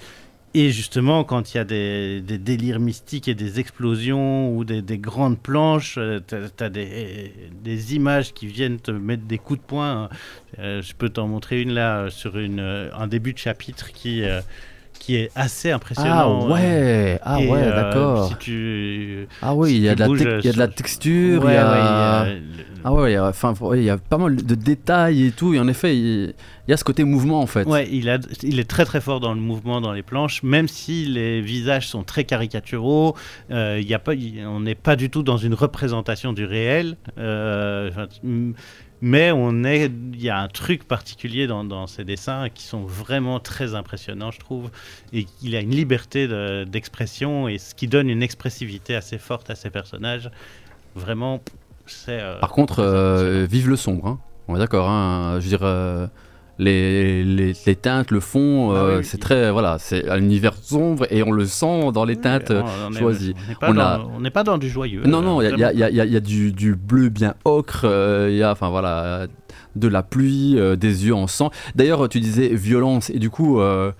[0.54, 4.82] et justement, quand il y a des, des délires mystiques et des explosions ou des,
[4.82, 10.10] des grandes planches, tu as, des, images qui viennent te mettre des coups de poing.
[10.58, 14.24] Euh, je peux t'en montrer une là, euh, sur euh, un début de chapitre qui,
[14.24, 14.42] euh,
[15.02, 16.46] qui est assez Ah impressionnant.
[16.48, 18.28] euh, ouais, ah et, ouais, euh, d'accord.
[18.28, 19.26] Si tu...
[19.42, 20.58] Ah oui, si il y a de la, bouges, tec- euh, il y a de
[20.58, 21.72] la sur- texture, Ouais, il y a...
[21.72, 22.40] ouais, il y a le-
[22.84, 25.54] Ah ouais, il y a- enfin, il y a pas mal de détails et tout.
[25.54, 26.34] Et en effet, il
[26.68, 27.66] il y a ce côté mouvement en fait.
[27.66, 30.68] Ouais, il, a, il est très très fort dans le mouvement dans les planches, même
[30.68, 33.16] si les visages sont très caricaturaux.
[33.50, 34.12] euh, il y a pas,
[34.46, 36.96] on n'est pas du tout dans une représentation du réel.
[37.18, 37.90] euh,
[39.02, 42.84] mais on est, il y a un truc particulier dans, dans ces dessins qui sont
[42.84, 44.70] vraiment très impressionnants, je trouve.
[45.12, 49.50] Et il a une liberté de- d'expression et ce qui donne une expressivité assez forte
[49.50, 50.30] à ses personnages.
[50.94, 51.42] Vraiment,
[51.86, 52.20] c'est.
[52.20, 54.06] euh, Par contre, euh, vive le sombre.
[54.06, 54.18] hein.
[54.48, 54.88] On est d'accord.
[54.88, 55.38] Hein.
[55.40, 56.06] Je veux dire, euh,
[56.58, 59.04] les, les, les teintes, le fond, Ah euh, oui, oui.
[59.04, 59.50] c'est très.
[59.50, 62.88] Voilà, c'est un univers sombre et on le sent dans les Oui, teintes on- euh,
[62.88, 63.34] on est- choisies.
[63.44, 65.02] On n'est pas, On dans- a- on n'est pas dans du joyeux.
[65.04, 68.28] Non, euh, non, il y y y y a- du, du bleu bien ocre, euh,
[68.30, 69.26] il y a, enfin voilà,
[69.76, 71.50] de la pluie, euh, des yeux en sang.
[71.74, 73.90] D'ailleurs, tu disais violence, et du coup, euh,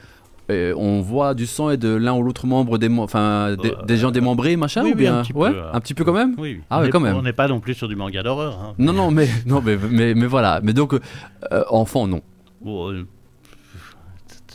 [0.50, 3.82] euh, on voit du sang et de l'un ou l'autre membre des, enfin, des, Euh,
[3.86, 5.70] des gens démembrés, machin, oui, ou oui, bien un petit peu, ouais, euh.
[5.72, 6.34] un petit peu quand même.
[6.36, 6.60] Oui, oui.
[6.68, 7.16] Ah On ouais, est- quand même.
[7.16, 8.58] On n'est pas non plus sur du manga d'horreur.
[8.62, 8.74] hein.
[8.78, 10.60] Non, non, mais non, mais, mais, mais voilà.
[10.62, 12.20] Mais donc, euh, enfant, non.
[12.66, 13.04] Euh,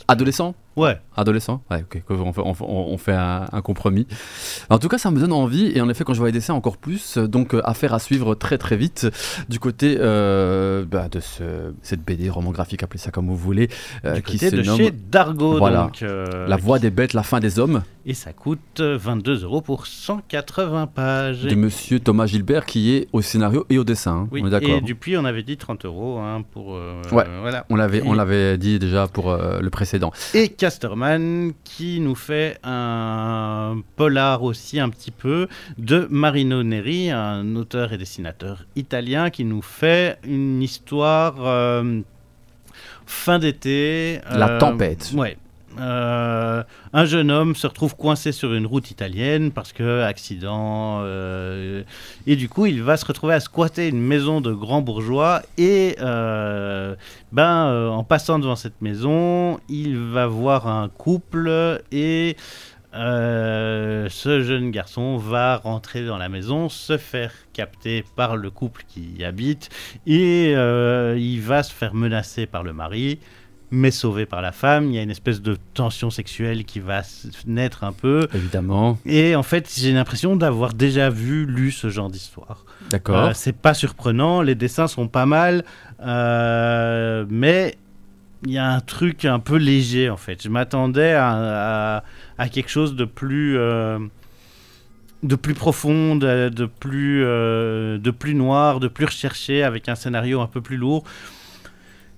[0.08, 0.54] Adolescent?
[0.78, 0.98] Ouais.
[1.16, 4.06] Adolescent Ouais, ok, on fait, on fait- on fait un, un compromis.
[4.70, 6.54] En tout cas, ça me donne envie, et en effet, quand je vois les dessins,
[6.54, 7.18] encore plus.
[7.18, 9.06] Donc, euh, affaire à suivre très très vite
[9.48, 13.68] du côté euh, bah, de ce, cette BD, roman graphique, appelez ça comme vous voulez,
[14.04, 15.58] euh, du qui côté se de nomme chez Dargo.
[15.58, 15.82] Voilà.
[15.84, 19.42] donc, euh, La voix des bêtes, la fin des hommes, Et ça coûte euh, 22
[19.44, 21.42] euros pour 180 pages.
[21.42, 24.12] de monsieur Thomas Gilbert, qui est au scénario et au dessin.
[24.12, 24.28] hein.
[24.30, 24.70] Oui, on est d'accord.
[24.70, 26.74] et Dupuis, on avait dit 30 euros hein, pour.
[26.74, 27.24] euh, Ouais.
[27.40, 27.66] voilà.
[27.70, 30.12] On l'avait, on Et- l'avait dit déjà pour euh, le précédent.
[30.34, 37.56] Et Casterman qui nous fait un polar aussi un petit peu de Marino Neri, un
[37.56, 42.00] auteur et dessinateur italien qui nous fait une histoire euh,
[43.06, 44.20] fin d'été.
[44.30, 45.10] La euh, tempête.
[45.16, 45.38] Ouais.
[45.78, 46.62] Euh,
[46.92, 51.82] un jeune homme se retrouve coincé sur une route italienne parce que accident euh,
[52.26, 55.96] et du coup il va se retrouver à squatter une maison de grands bourgeois et
[56.00, 56.96] euh,
[57.32, 62.36] ben en passant devant cette maison il va voir un couple et
[62.92, 69.12] ce jeune garçon va rentrer dans la maison, se faire capter par le couple qui
[69.18, 69.68] y habite
[70.06, 73.20] et il va se faire menacer par le mari,
[73.70, 74.86] mais sauvé par la femme.
[74.86, 77.02] Il y a une espèce de tension sexuelle qui va
[77.46, 78.26] naître un peu.
[78.34, 78.98] Évidemment.
[79.04, 82.64] Et en fait, j'ai l'impression d'avoir déjà vu, lu ce genre d'histoire.
[82.90, 83.26] D'accord.
[83.26, 85.64] Euh, c'est pas surprenant, les dessins sont pas mal,
[86.00, 87.76] euh, mais
[88.46, 90.42] il y a un truc un peu léger en fait.
[90.42, 92.04] Je m'attendais à, à-
[92.38, 93.98] à quelque chose de plus, euh,
[95.24, 100.40] de plus profond, de, de plus, de plus noir, de plus recherché, avec un scénario
[100.40, 101.02] un peu plus lourd.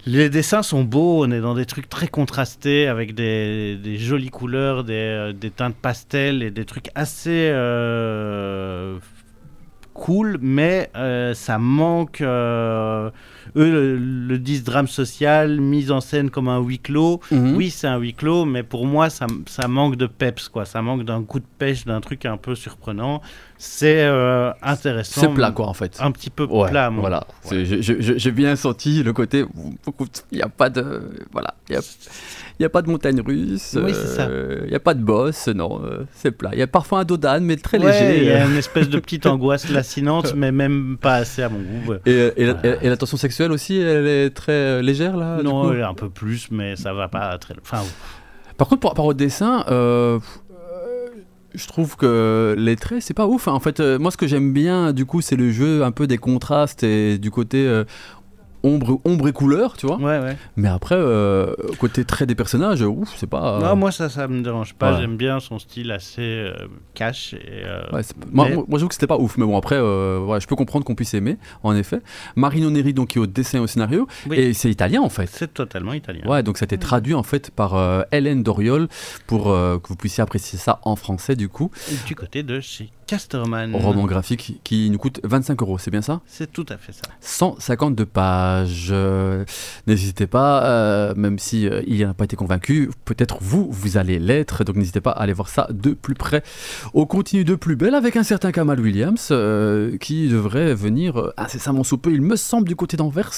[0.07, 4.83] Les dessins sont beaux, on est dans des trucs très contrastés avec des, jolies couleurs,
[4.83, 8.99] des, euh, des teintes pastel et des trucs assez euh,
[10.01, 12.23] cool, mais euh, ça manque.
[12.23, 13.11] euh,
[13.57, 17.21] eux le, le disent drame social, mise en scène comme un huis clos.
[17.31, 17.55] Mhm.
[17.57, 20.65] Oui, c'est un huis clos, mais pour moi, ça, ça manque de peps, quoi.
[20.65, 23.21] Ça manque d'un coup de pêche, d'un truc un peu surprenant.
[23.59, 25.21] C'est euh, intéressant.
[25.21, 25.99] C'est plat, quoi, en fait.
[26.01, 27.27] Un petit peu Ouais, plat, mon voilà.
[27.51, 27.65] ouais.
[27.65, 29.45] J'ai bien senti le côté.
[30.33, 31.11] Il n'y a pas de.
[31.33, 31.55] Voilà.
[31.69, 31.79] Il
[32.61, 33.77] n'y a, pas de montagne russe.
[33.83, 34.29] Oui, c'est ça.
[34.65, 35.49] Il n'y a pas de boss.
[35.49, 36.51] Non, euh, c'est plat.
[36.53, 38.19] Il y a parfois un dodan, mais très Ouais, léger.
[38.19, 38.49] Il y a euh.
[38.49, 41.95] une espèce de petite angoisse lancinante, mais même pas assez à mon goût.
[42.07, 45.71] Et, et, la- et la tension sexuelle aussi, elle est très euh, légère là non,
[45.71, 47.55] un peu plus, mais ça va pas très.
[47.63, 47.83] Enfin,
[48.57, 50.19] Par contre, par rapport au dessin, euh,
[50.51, 51.07] euh,
[51.55, 53.49] je trouve que les traits, c'est pas ouf.
[53.49, 53.53] hein.
[53.53, 56.07] En fait, euh, moi, ce que j'aime bien, du coup, c'est le jeu un peu
[56.07, 57.85] des contrastes et du côté euh,
[58.63, 59.97] ombre, ombre et couleur, tu vois.
[59.97, 60.37] ouais, ouais.
[60.57, 63.57] Mais après, euh, côté trait des personnages, ouf, c'est pas.
[63.57, 64.93] euh, Non, moi, ça, ça me dérange pas.
[64.95, 65.01] Ouais.
[65.01, 66.53] J'aime bien son style assez euh,
[66.95, 67.35] cash.
[67.35, 69.45] Et, euh, Ouais, c'est- moi, mais- moi, moi, je trouve que c'était pas ouf, mais
[69.47, 72.01] bon, après, euh, ouais, je peux comprendre qu'on puisse aimer, en effet.
[72.37, 74.39] Marino Neri, donc, qui est au dessin et au scénario, Oui.
[74.39, 75.27] et c'est italien, en fait.
[75.27, 76.23] C'est totalement italien.
[76.27, 78.89] Ouais, donc ça a été traduit, en fait, par euh, Hélène Doriol,
[79.27, 81.71] pour euh, que vous puissiez apprécier ça en français, du coup.
[82.07, 83.75] Du côté de chez Casterman.
[83.75, 86.21] Roman graphique qui nous coûte 25 euros, c'est bien ça?
[86.29, 87.03] C'est tout à fait ça.
[87.21, 88.91] 152 pages.
[88.93, 89.45] Euh,
[89.89, 94.21] N'hésitez pas, euh, même si euh, il n'a pas été convaincu, peut-être vous, vous allez
[94.21, 94.63] l'être.
[94.63, 96.45] Donc n'hésitez pas à aller voir ça de plus près.
[96.95, 101.83] On continue de plus belle avec un certain Kamal Williams euh, qui devrait venir incessamment
[101.83, 103.33] sous peu, il me semble, du côté d'Anvers,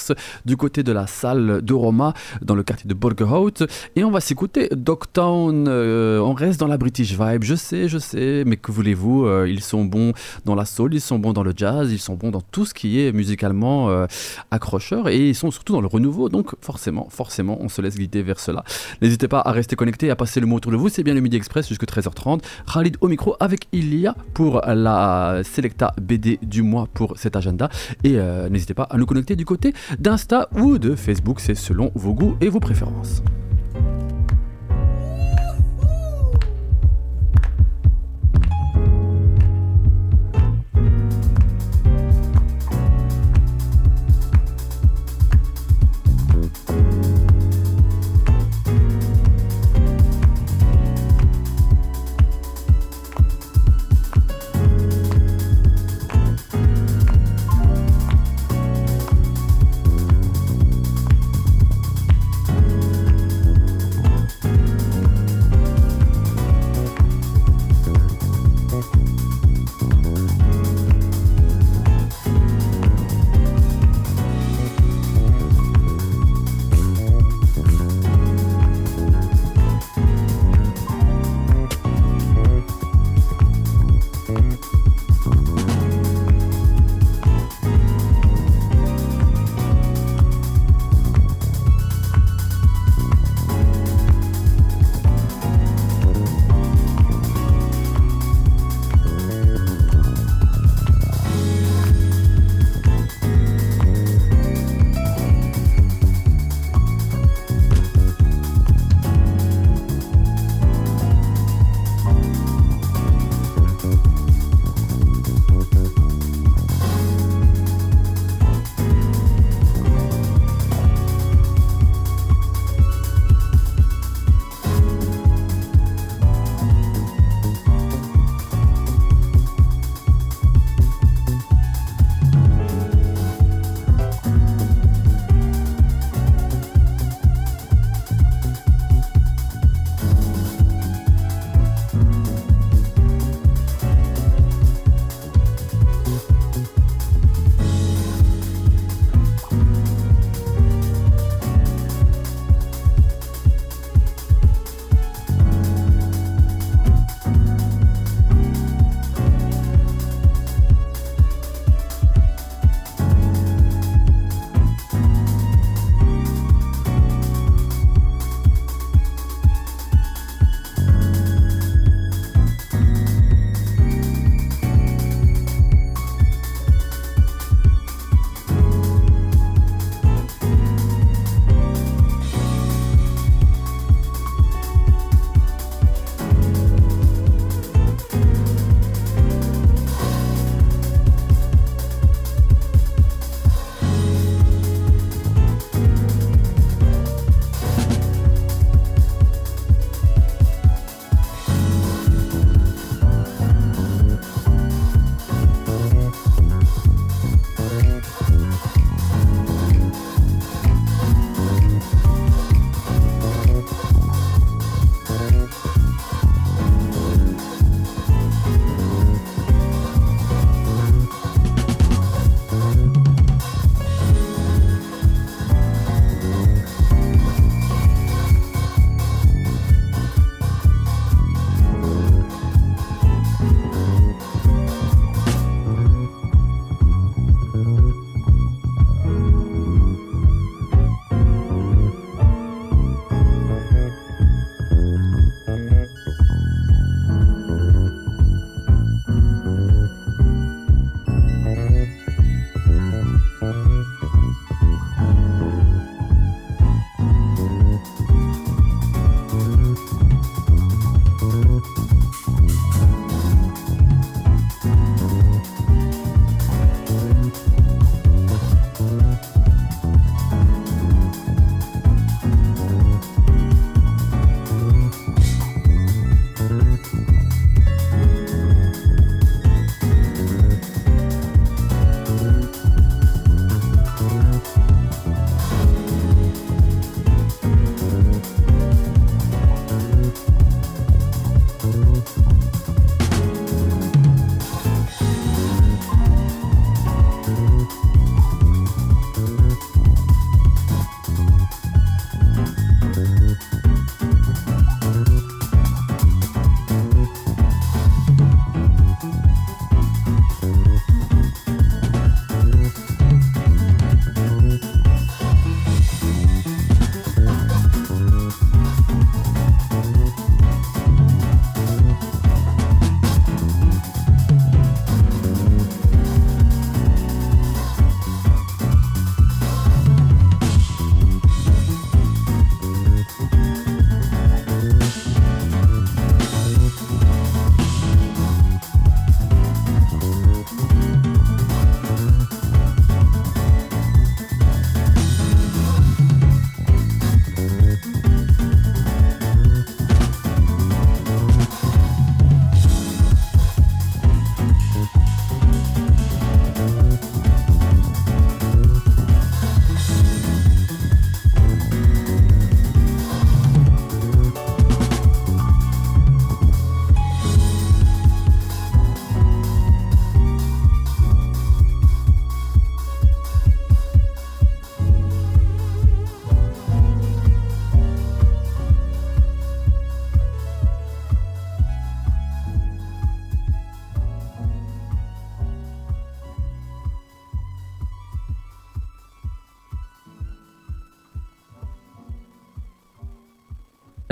[0.45, 3.63] du côté de la salle de Roma, dans le quartier de Borgerhout.
[3.95, 5.67] Et on va s'écouter Dogtown.
[5.67, 9.25] on reste dans la British vibe, je sais, je sais, mais que voulez-vous
[9.63, 10.13] sont bons
[10.45, 12.73] dans la soul, ils sont bons dans le jazz, ils sont bons dans tout ce
[12.73, 14.05] qui est musicalement euh,
[14.51, 16.29] accrocheur et ils sont surtout dans le renouveau.
[16.29, 18.63] Donc forcément, forcément, on se laisse guider vers cela.
[19.01, 20.89] N'hésitez pas à rester connecté, à passer le mot autour de vous.
[20.89, 22.41] C'est bien le Midi Express jusqu'à 13h30.
[22.71, 27.69] Khalid au micro avec Ilia pour la Selecta BD du mois pour cet agenda.
[28.03, 31.91] Et euh, n'hésitez pas à nous connecter du côté d'Insta ou de Facebook, c'est selon
[31.95, 33.23] vos goûts et vos préférences.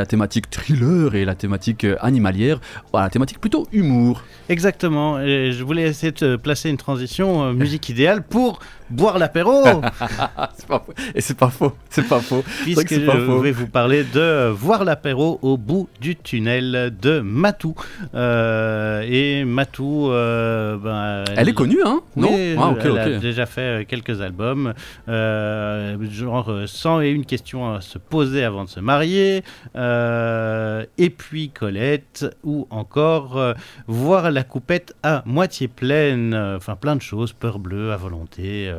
[0.02, 2.60] La thématique thriller et la thématique euh, animalière,
[2.92, 4.24] voilà, la thématique plutôt humour.
[4.50, 5.20] Exactement.
[5.20, 8.60] Je voulais essayer de placer une transition euh, musique idéale pour
[8.92, 9.64] boire l'apéro.
[11.16, 12.44] Et c'est pas faux, c'est pas faux.
[12.64, 13.40] puisque que je faux.
[13.40, 17.76] vais vous parler de voir l'apéro au bout du tunnel de Matou.
[18.14, 22.02] Euh, et Matou, euh, ben, Elle est connue, hein?
[22.16, 22.30] Non?
[22.34, 24.74] Oui, Ah, ok, elle a déjà fait euh, quelques albums,
[25.10, 29.44] euh, genre euh, 101 questions à se poser avant de se marier,
[29.76, 33.40] et puis Colette, ou encore
[33.88, 38.72] voir la coupette à moitié pleine, enfin plein de choses, peur bleue à volonté.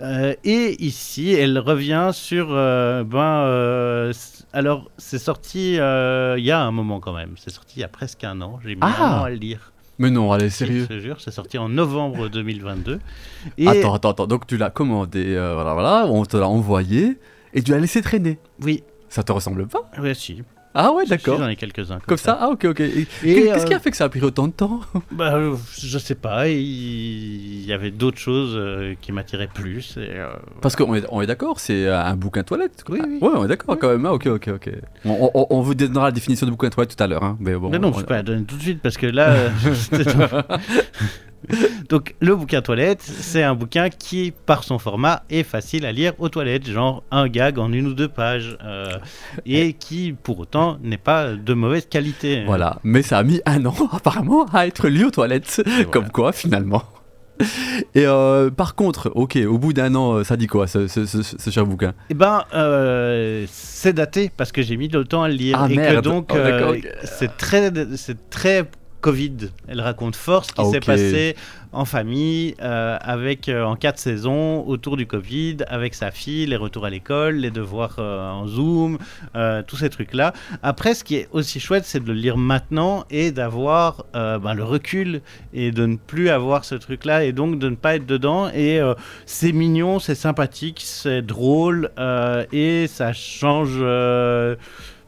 [0.00, 4.12] Euh, et ici, elle revient sur, euh, ben, euh,
[4.52, 7.88] alors c'est sorti il y a un moment quand même, c'est sorti il y a
[7.88, 9.72] presque un an, j'ai mis Ah un an à le lire.
[9.98, 10.86] Mais non, allez, sérieux.
[10.90, 12.98] Je te jure, c'est sorti en novembre 2022.
[13.58, 14.26] Et Attends, attends, attends.
[14.26, 17.18] Donc tu l'as commandé, euh, voilà, voilà, on te l'a envoyé
[17.54, 18.38] et tu l'as laissé traîner.
[18.62, 19.90] oui, Ça te ressemble pas?
[20.00, 20.42] Ouais, si.
[20.74, 21.38] Ah ouais, d'accord.
[21.38, 21.98] J'en ai quelques-uns.
[22.06, 22.80] Comme ça, ah ok, ok.
[22.80, 24.80] Et Qu'est-ce qui euh, a fait que ça a pris autant de temps?
[25.10, 29.96] Bah, euh, Je sais pas, il y avait d'autres choses euh, qui m'attiraient plus.
[29.98, 30.28] Et, euh,
[30.62, 32.84] Parce qu'on est, on est d'accord, c'est un bouquin toilette.
[32.88, 33.18] Oui, oui.
[33.20, 34.06] Ouais, on est d'accord quand même.
[34.06, 34.70] Ah, ok, ok, ok.
[35.04, 37.22] On, on- on vous donnera la définition de bouquin toilette tout à l'heure.
[37.22, 37.36] Hein.
[37.40, 37.68] Mais bon.
[37.68, 39.34] mais non, on- je peux la donner tout de suite parce que là.
[41.88, 46.12] Donc, le bouquin toilette, c'est un bouquin qui, par son format, est facile à lire
[46.18, 48.92] aux toilettes, genre un gag en une ou deux pages, euh,
[49.44, 52.44] et qui, pour autant, n'est pas de mauvaise qualité.
[52.46, 55.62] Voilà, mais ça a mis un an apparemment à être lu aux toilettes.
[55.80, 56.82] Et Comme quoi, finalement.
[57.94, 61.06] Et euh, par contre, ok, au bout d'un an, euh, ça dit quoi ce, ce-
[61.06, 61.92] ce- ce cher bouquin?
[62.08, 65.58] Eh ben, euh, c'est daté parce que j'ai mis le temps à le lire.
[65.60, 68.64] Ah, et que donc Oh, euh, c'est très, c'est très
[69.02, 69.50] Covid.
[69.68, 71.36] Elle raconte fort ce qui Ah, s'est passé
[71.72, 76.56] en famille, euh, avec euh, en quatre saisons autour du Covid, avec sa fille, les
[76.56, 78.98] retours à l'école, les devoirs euh, en Zoom,
[79.66, 80.32] tous ces trucs-là.
[80.62, 84.62] Après, ce qui est aussi chouette, c'est de le lire maintenant et d'avoir ben, le
[84.62, 85.20] recul
[85.52, 88.48] et de ne plus avoir ce truc-là et donc de ne pas être dedans.
[88.54, 88.80] Et
[89.26, 91.90] c'est mignon, c'est sympathique, c'est drôle
[92.52, 93.82] et ça change.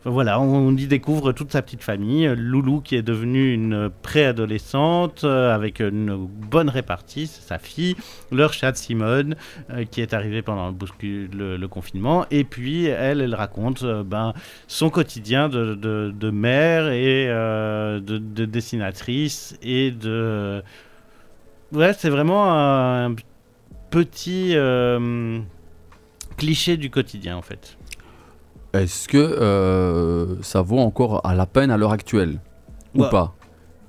[0.05, 2.27] Voilà, on y découvre toute sa petite famille.
[2.37, 7.97] Loulou qui est devenue une préadolescente euh, avec une bonne répartie, c'est sa fille.
[8.31, 9.35] Leur chat Simone
[9.71, 12.27] euh, qui est arrivé pendant le, le- confinement.
[12.31, 14.35] Et puis elle, elle raconte euh, ben,
[14.69, 20.63] son quotidien de, mère et de, de dessinatrice et de...
[21.73, 23.15] Ouais, c'est vraiment un
[23.91, 24.55] petit
[26.37, 27.79] cliché du quotidien en fait.
[28.75, 32.41] Est-ce que euh, ça vaut encore à la peine à l'heure actuelle
[32.95, 33.11] Ou Ouais.
[33.11, 33.35] pas?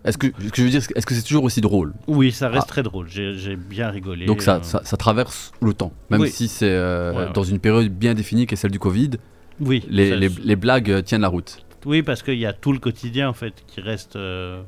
[0.04, 1.94] Est-ce que, ce que je veux dire, est-ce que c'est toujours aussi drôle?
[2.08, 2.72] Oui, ça reste Ah.
[2.72, 3.08] très drôle.
[3.10, 4.28] J'ai bien rigolé.
[4.28, 4.60] Donc ça, euh.
[4.62, 6.30] ça, ça traverse le temps, même Oui.
[6.30, 7.34] si c'est euh, Ouais, ouais.
[7.34, 9.12] dans une période bien définie qui est celle du Covid,
[9.60, 11.66] Oui, les, ça- les- les blagues tiennent la route.
[11.88, 14.62] oui, parce qu'il y a tout le quotidien en fait qui reste euh,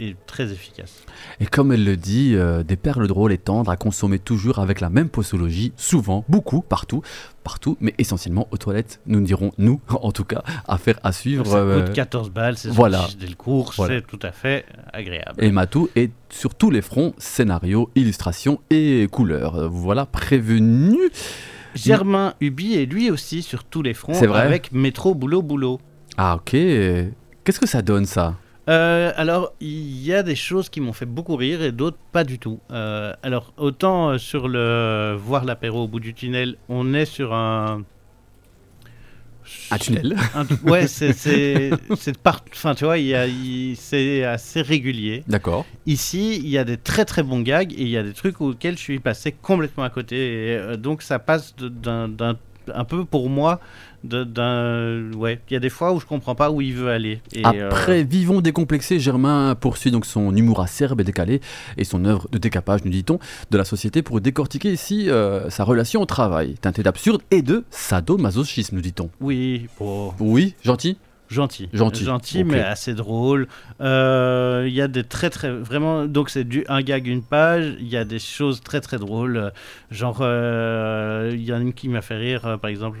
[0.00, 1.04] et très efficace.
[1.40, 4.80] Et comme elle le dit, euh, des perles drôles et tendres à consommer toujours avec
[4.80, 7.02] la même posologie, souvent, beaucoup, partout,
[7.44, 11.46] partout, mais essentiellement aux toilettes, nous dirons, nous, en tout cas, affaire à suivre.
[11.46, 13.06] Ça euh, coûte 14 balles, c'est voilà.
[13.18, 13.96] dès le cours, Voilà.
[13.96, 15.34] c'est tout à fait agréable.
[15.38, 19.54] Et Matou est sur tous les fronts, scénario, illustration et couleurs.
[19.56, 20.96] Euh, Voilà, prévenu.
[21.74, 25.80] Germain Hubi est lui aussi sur tous les fronts C'est vrai avec Métro Boulot Boulot.
[26.16, 28.34] Ah ok, qu'est-ce que ça donne ça?
[28.68, 32.24] Euh, alors, il y a des choses qui m'ont fait beaucoup rire et d'autres pas
[32.24, 32.60] du tout.
[32.70, 37.32] Euh, alors, autant euh, sur le voir l'apéro au bout du tunnel, on est sur
[37.34, 37.82] un.
[39.72, 41.70] Un tunnel un- ouais, c'est
[42.52, 45.24] Enfin, tu vois, il y a- il- c'est assez régulier.
[45.26, 45.66] D'accord.
[45.86, 48.40] Ici, il y a des très très bons gags et il y a des trucs
[48.40, 50.16] auxquels je suis passé complètement à côté.
[50.16, 52.10] Et, euh, donc, ça passe d'un
[52.72, 53.58] un peu pour moi
[54.04, 55.40] d'un ouais.
[55.50, 57.20] Il y a des fois où je comprends pas où il veut aller.
[57.32, 61.40] Et, euh, Après Vivons décomplexé, Germain poursuit donc son humour acerbe et décalé
[61.76, 63.18] et son œuvre de décapage, nous dit-on,
[63.50, 67.64] de la société pour décortiquer ici euh, sa relation au travail, teintée d'absurde et de
[67.70, 69.10] sadomasochisme, nous dit-on.
[69.20, 69.66] oui
[70.18, 70.96] Oui, gentil
[71.30, 71.68] Gentil.
[71.72, 73.46] Gentil, Gentil, mais assez drôle.
[73.80, 75.50] Euh, Il y a des très, très.
[75.50, 76.06] Vraiment.
[76.06, 77.76] Donc, c'est du un gag, une page.
[77.78, 79.52] Il y a des choses très, très drôles.
[79.92, 82.46] Genre, euh, il y en a une qui m'a fait rire.
[82.46, 82.98] euh, par exemple,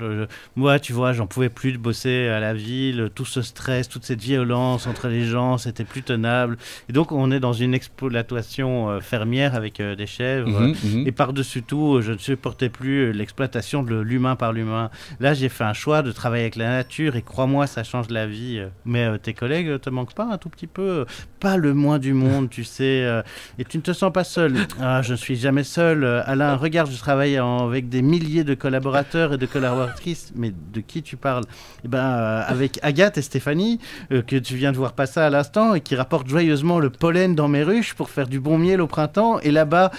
[0.54, 3.10] moi, tu vois, j'en pouvais plus de bosser à la ville.
[3.14, 6.56] Tout ce stress, toute cette violence entre les gens, c'était plus tenable.
[6.88, 10.48] Et donc, on est dans une exploitation euh, fermière avec des chèvres.
[10.48, 11.06] Mhm, mhm.
[11.06, 14.90] Et par-dessus tout, je ne supportais plus l'exploitation de l'humain par l'humain.
[15.18, 18.19] Là, j'ai fait un choix de travailler avec la nature et crois-moi, ça change la
[18.26, 18.62] vie.
[18.84, 21.04] Mais euh, tes collègues euh, te manquent pas un tout petit peu euh,
[21.40, 23.22] Pas le moins du monde, tu sais.
[23.58, 24.54] et tu ne te sens pas seul.
[24.80, 26.04] Ah, je ne suis jamais seul.
[26.04, 30.32] Alain, regarde, je travaille avec des milliers de collaborateurs et de collaboratrices.
[30.34, 31.44] Mais de qui tu parles?
[31.84, 33.78] Eh ben, avec Agathe et Stéphanie,
[34.10, 37.48] que tu viens de voir passer à l'instant et qui rapportent joyeusement le pollen dans
[37.48, 39.40] mes ruches pour faire du bon miel au printemps.
[39.40, 39.90] Et là-bas,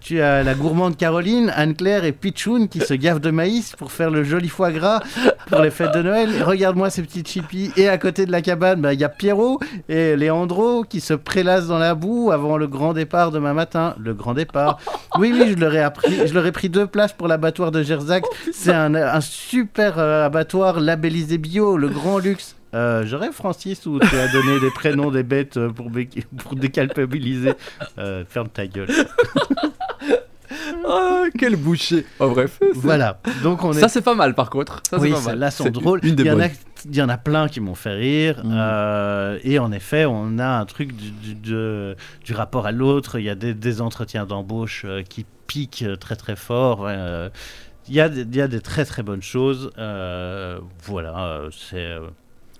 [0.00, 4.10] tu as la gourmande Caroline, Anne-Claire et Pichoun qui se gavent de maïs pour faire
[4.10, 5.00] le joli foie gras
[5.46, 6.42] pour les fêtes de Noël.
[6.42, 7.67] Regarde-moi ces petites chippies.
[7.76, 11.14] Et à côté de la cabane, bah, il y a Pierrot et Léandro qui se
[11.14, 13.94] prélassent dans la boue avant le grand départ demain matin.
[13.98, 14.78] Le grand départ.
[15.18, 17.82] Oui, oui, je leur ai, appris, je leur ai pris deux places pour l'abattoir de
[17.82, 18.24] Gerzac.
[18.52, 22.54] C'est un, un super euh, abattoir labellisé bio, le grand luxe.
[22.74, 25.90] Euh, je rêve, Francis, où tu as donné des prénoms des bêtes euh, pour,
[26.38, 27.54] pour déculpabiliser.
[27.98, 28.88] Euh, ferme ta gueule.
[30.86, 32.04] Ah, quel boucher.
[32.20, 32.58] Oh, bref.
[32.74, 33.20] Voilà.
[33.42, 33.80] Donc on est.
[33.80, 34.82] Ça, c'est pas mal, par contre.
[34.88, 36.00] Ça, oui, celles-là sont drôles.
[36.02, 36.46] Il, y en a,
[36.84, 38.40] il y en a plein qui m'ont fait rire.
[38.44, 38.50] Mm.
[38.54, 43.18] Euh, et en effet, on a un truc du, du- de- du rapport à l'autre.
[43.18, 46.84] Il y a des, des entretiens d'embauche euh, qui piquent très très fort.
[46.86, 47.28] Euh,
[47.88, 49.70] il y, a, des- il y a des très très bonnes choses.
[49.78, 51.96] Euh, voilà, c'est.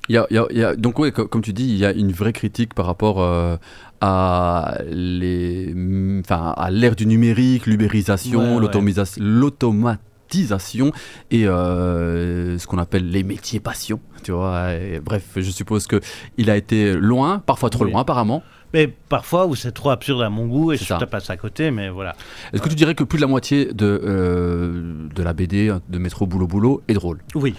[0.08, 1.76] Il y a- il y a- il y a- donc, co- comme tu dis, il
[1.76, 3.56] y a une vraie critique par rapport euh,
[4.00, 8.60] à les, mm, enfin, à l'ère du numérique, l'ubérisation, Ouais, ouais.
[8.60, 10.92] l'automisa- l'automatisation
[11.30, 14.00] et euh, ce qu'on appelle les métiers passion.
[14.24, 14.72] Tu vois.
[14.74, 16.00] et bref, je suppose que
[16.36, 17.92] il a été loin, parfois trop Oui.
[17.92, 18.42] loin, apparemment.
[18.74, 20.98] Mais parfois où c'est trop absurde à mon goût et je ça.
[20.98, 22.14] te passe à côté, mais voilà.
[22.52, 25.98] Est-ce que tu dirais que plus de la moitié de, euh, de la BD de
[25.98, 27.18] Métro Boulot Boulot est drôle?
[27.34, 27.54] Oui.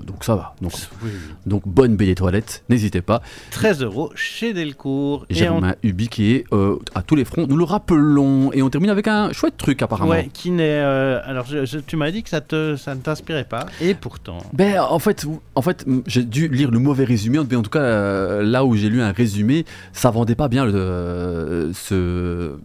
[0.00, 0.54] Donc ça va.
[0.60, 0.72] Donc,
[1.04, 1.10] oui.
[1.46, 3.22] donc bonne BD toilette, n'hésitez pas.
[3.52, 5.24] 13 euros chez Delcourt.
[5.30, 8.52] Germain Ubi qui est euh, à tous les fronts, nous le rappelons.
[8.52, 10.10] Et on termine avec un chouette truc apparemment.
[10.10, 10.64] Ouais, qui n'est.
[10.80, 13.94] euh, alors, je- je- tu m'as dit que ça, te, ça ne t'inspirait pas, et
[13.94, 14.38] pourtant.
[14.52, 17.38] Ben, en fait, en fait j'ai dû lire le mauvais résumé.
[17.48, 20.64] Mais en tout cas, euh, là où j'ai lu un résumé, ça vendait pas bien
[20.66, 22.56] le, ce.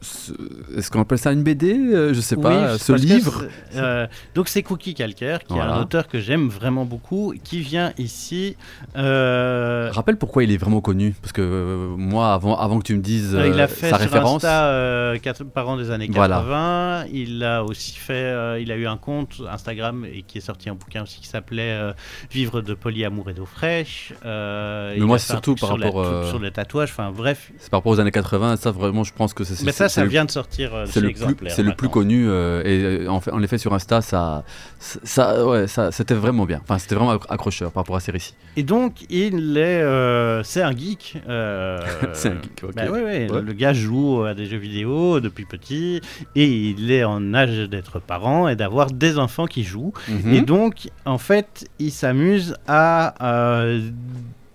[0.00, 0.32] Ce-
[0.76, 2.72] Est-ce qu'on appelle ça une BD Euh, Je sais pas.
[2.72, 3.44] Oui, ce livre.
[3.74, 5.74] euh, donc, c'est Cookie Calcaire, qui est Voilà.
[5.76, 8.56] un auteur que j'aime vraiment beaucoup, qui vient ici.
[8.96, 11.14] euh, Rappelle pourquoi il est vraiment connu.
[11.20, 13.96] Parce que euh, moi, avant, avant que tu me dises il euh, a fait sa
[13.96, 14.44] sur référence.
[14.44, 16.36] Insta euh, quatre- parents des années Voilà.
[16.36, 17.04] 80.
[17.12, 20.68] Il a aussi fait, euh, il a eu un compte Instagram et qui est sorti
[20.68, 21.92] un bouquin aussi qui s'appelait euh,
[22.30, 24.12] Vivre de polyamour et d'eau fraîche.
[24.24, 26.90] Euh, Mais moi, c'est surtout par sur la rapport, euh, sur le tatouage.
[26.90, 27.50] Enfin bref.
[27.58, 28.56] C'est par rapport aux années 80.
[28.56, 29.64] Ça, vraiment, je pense que c'est.
[29.88, 33.08] Ça, vient de sortir euh, C'est le, plus, c'est le plus connu euh, et euh,
[33.08, 34.44] en, fait, en effet sur Insta ça,
[34.78, 36.60] ça, ouais, ça c'était vraiment bien.
[36.62, 38.34] Enfin c'était vraiment accro- accrocheur par rapport à ces récits.
[38.56, 41.16] Et donc, il est, euh, c'est un geek.
[42.12, 42.74] C'est un geek, ok.
[42.74, 43.42] bah ouais, ouais, Ouais.
[43.42, 46.00] Le gars joue à des jeux vidéo depuis petit
[46.34, 49.92] et il est en âge d'être parent et d'avoir des enfants qui jouent.
[50.08, 50.34] Mhm.
[50.34, 53.14] Et donc, en fait, il s'amuse à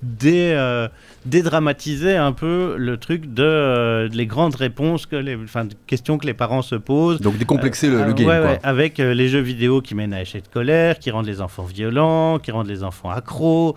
[0.04, 0.88] dé- euh,
[1.26, 6.26] dédramatiser un peu le truc de euh, les grandes réponses que les, enfin, questions que
[6.26, 7.22] les parents se posent.
[7.22, 8.52] Donc décomplexer le, Euh, le game ouais, quoi.
[8.52, 11.42] ouais, avec euh, les jeux vidéo qui mènent à échec de colère, qui rendent les
[11.42, 13.76] enfants violents, qui rendent les enfants accros,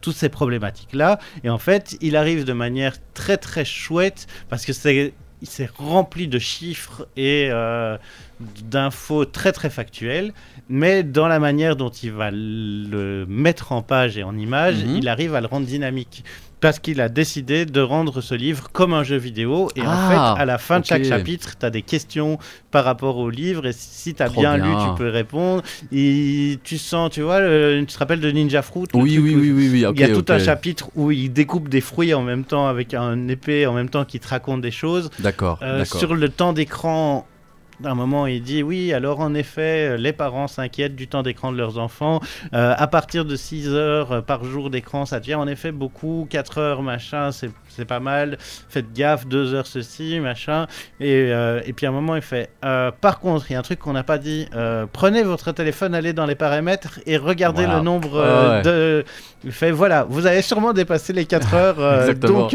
[0.00, 1.18] toutes ces problématiques-là.
[1.44, 5.12] Et en fait, il arrive de manière très très chouette parce que c'est
[5.46, 7.96] c'est rempli de chiffres et euh,
[8.62, 10.32] d'infos très très factuelles,
[10.68, 14.96] mais dans la manière dont il va le mettre en page et en image, Mhm.
[14.96, 16.24] il arrive à le rendre dynamique.
[16.60, 19.70] Parce qu'il a décidé de rendre ce livre comme un jeu vidéo.
[19.76, 22.38] Et en Ah, fait, à la fin de chaque chapitre, tu as des questions
[22.70, 23.66] par rapport au livre.
[23.66, 25.62] Et si tu as bien, lu, tu peux répondre.
[25.90, 29.50] Et tu sens, tu vois, le- tu te rappelles de Ninja Fruit Oui oui oui
[29.52, 32.66] oui il y a tout un chapitre où il découpe des fruits en même temps
[32.66, 35.10] avec un épée, en même temps qu'il te raconte des choses.
[35.18, 35.98] D'accord Euh, d'accord.
[35.98, 37.26] sur le temps d'écran,
[37.80, 41.56] d'un moment, il dit oui, alors en effet, les parents s'inquiètent du temps d'écran de
[41.56, 42.20] leurs enfants.
[42.52, 46.26] Euh, à partir de 6 heures par jour d'écran, ça devient en effet beaucoup.
[46.30, 48.36] 4 heures, machin, c'est c'est pas mal.
[48.68, 50.66] Faites gaffe, 2 heures ceci, machin.
[51.00, 53.58] Et, euh, et puis à un moment, il fait euh, par contre, il y a
[53.58, 54.46] un truc qu'on n'a pas dit.
[54.54, 57.78] euh, prenez votre téléphone, allez dans les paramètres et regardez Voilà.
[57.78, 58.20] le nombre
[58.56, 58.62] ouais.
[58.62, 59.04] de.
[59.42, 62.14] Il fait voilà, vous avez sûrement dépassé les 4 heures.
[62.16, 62.54] donc,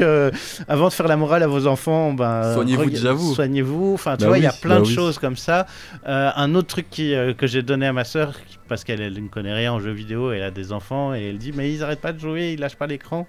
[0.68, 3.34] avant de faire la morale à vos enfants, ben, Soignez-vous déjà vous.
[3.34, 3.93] Soignez-vous.
[3.95, 4.93] Enfin, tu Bah vois, il y a plein bah de oui.
[4.93, 5.66] choses comme ça.
[6.05, 8.34] Un autre truc qui, que j'ai donné à ma sœur,
[8.68, 11.38] parce qu'elle elle ne connaît rien en jeux vidéo, elle a des enfants, et elle
[11.38, 13.28] dit Mais ils arrêtent pas de jouer, ils lâchent pas l'écran.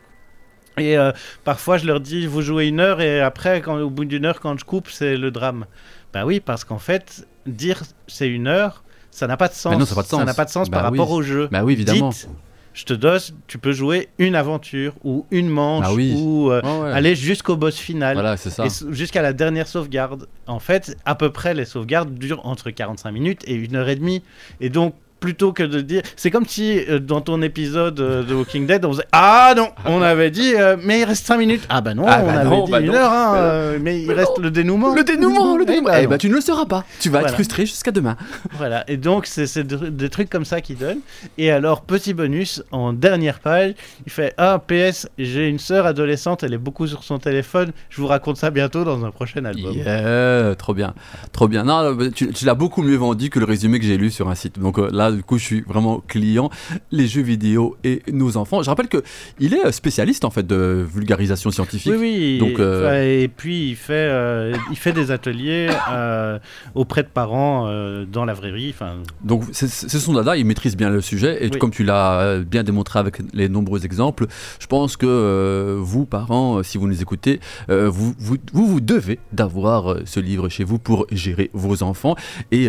[0.78, 1.12] Et euh,
[1.44, 4.40] parfois, je leur dis Vous jouez une heure, et après, quand, au bout d'une heure,
[4.40, 5.66] quand je coupe, c'est le drame.
[6.12, 9.76] Bah oui, parce qu'en fait, dire c'est une heure, ça n'a pas de sens.
[9.78, 10.24] non, ça n'a pas de sens.
[10.26, 10.98] n'a pas de sens Bah par oui.
[10.98, 11.48] rapport au jeu.
[11.50, 12.10] Bah oui évidemment.
[12.10, 12.28] Dites,
[12.74, 16.14] je te donne, tu peux jouer une aventure ou une manche Bah oui.
[16.14, 16.92] ou euh, ouais.
[16.92, 18.64] aller jusqu'au boss final Voilà ça.
[18.90, 20.26] jusqu'à la dernière sauvegarde.
[20.46, 23.96] En fait, à peu près, les sauvegardes durent entre 45 minutes et une heure et
[23.96, 24.22] demie.
[24.60, 26.02] Et donc, plutôt que de dire.
[26.16, 29.68] C'est comme si euh, dans ton épisode euh, de Walking Dead, on faisait Ah non,
[29.86, 31.66] on avait dit, euh, mais il reste 5 minutes.
[31.68, 32.94] Ah bah non, Ah on bah avait non, dit bah une non.
[32.94, 34.94] heure, hein, Mais euh, il reste le dénouement.
[34.94, 35.88] Le dénouement, le Eh dénouement.
[35.88, 36.10] bah Eh non.
[36.10, 36.84] ben, tu ne le sauras pas.
[37.00, 37.28] Tu vas Voilà.
[37.28, 38.16] être frustré jusqu'à demain.
[38.58, 40.98] Voilà, et donc c'est c'est de- des trucs comme ça qu'il donne.
[41.38, 43.74] Et alors, petit bonus, en dernière page,
[44.06, 48.00] il fait Ah, PS, j'ai une sœur adolescente, elle est beaucoup sur son téléphone, je
[48.00, 49.72] vous raconte ça bientôt dans un prochain album.
[49.74, 50.94] Yeah, trop bien,
[51.32, 51.64] trop bien.
[51.64, 54.28] Non, non, tu, tu l'as beaucoup mieux vendu que le résumé que j'ai lu sur
[54.28, 54.58] un site.
[54.58, 56.50] Donc euh, là, du coup, je suis vraiment client.
[56.90, 58.62] Les jeux vidéo et nos enfants.
[58.62, 59.02] Je rappelle que
[59.38, 61.92] il est euh, spécialiste en fait de vulgarisation scientifique.
[61.96, 62.38] Oui, oui.
[62.38, 66.38] Donc, euh, et puis il fait, euh, il fait des ateliers euh,
[66.74, 67.66] auprès de parents
[68.10, 68.70] dans la vraie vie.
[68.70, 71.58] Enfin, Donc c'est son dada, il maîtrise bien le sujet et Oui.
[71.58, 74.26] comme tu l'as bien démontré avec les nombreux exemples,
[74.58, 79.96] je pense que vous, parents, si vous nous écoutez, vous, vous, vous, vous devez d'avoir
[80.04, 82.14] ce livre chez vous pour gérer vos enfants.
[82.52, 82.68] Et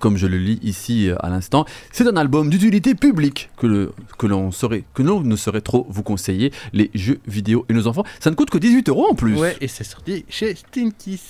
[0.00, 1.55] comme je le lis ici à l'instant,
[1.92, 5.86] c'est un album d'utilité publique que, le, que l'on saurait, que l'on ne saurait trop
[5.88, 8.04] vous conseiller, les jeux vidéo et nos enfants.
[8.20, 9.36] Ça ne coûte que 18 euros en plus.
[9.36, 11.20] ouais, et c'est sorti chez Stinkies.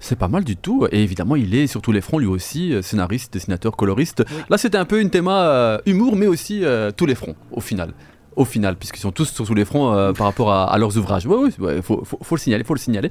[0.00, 0.86] C'est pas mal du tout.
[0.92, 4.24] Et évidemment, il est sur tous les fronts, lui aussi, euh, scénariste, dessinateur, coloriste.
[4.28, 4.42] Oui.
[4.50, 7.60] Là, c'était un peu une théma euh, humour, mais aussi euh, tous les fronts, au
[7.60, 7.92] final.
[8.38, 11.26] Au final, puisqu'ils sont tous sur tous les fronts euh, par rapport à, leurs ouvrages.
[11.26, 13.10] Oui, oui, il faut, le signaler, faut le signaler.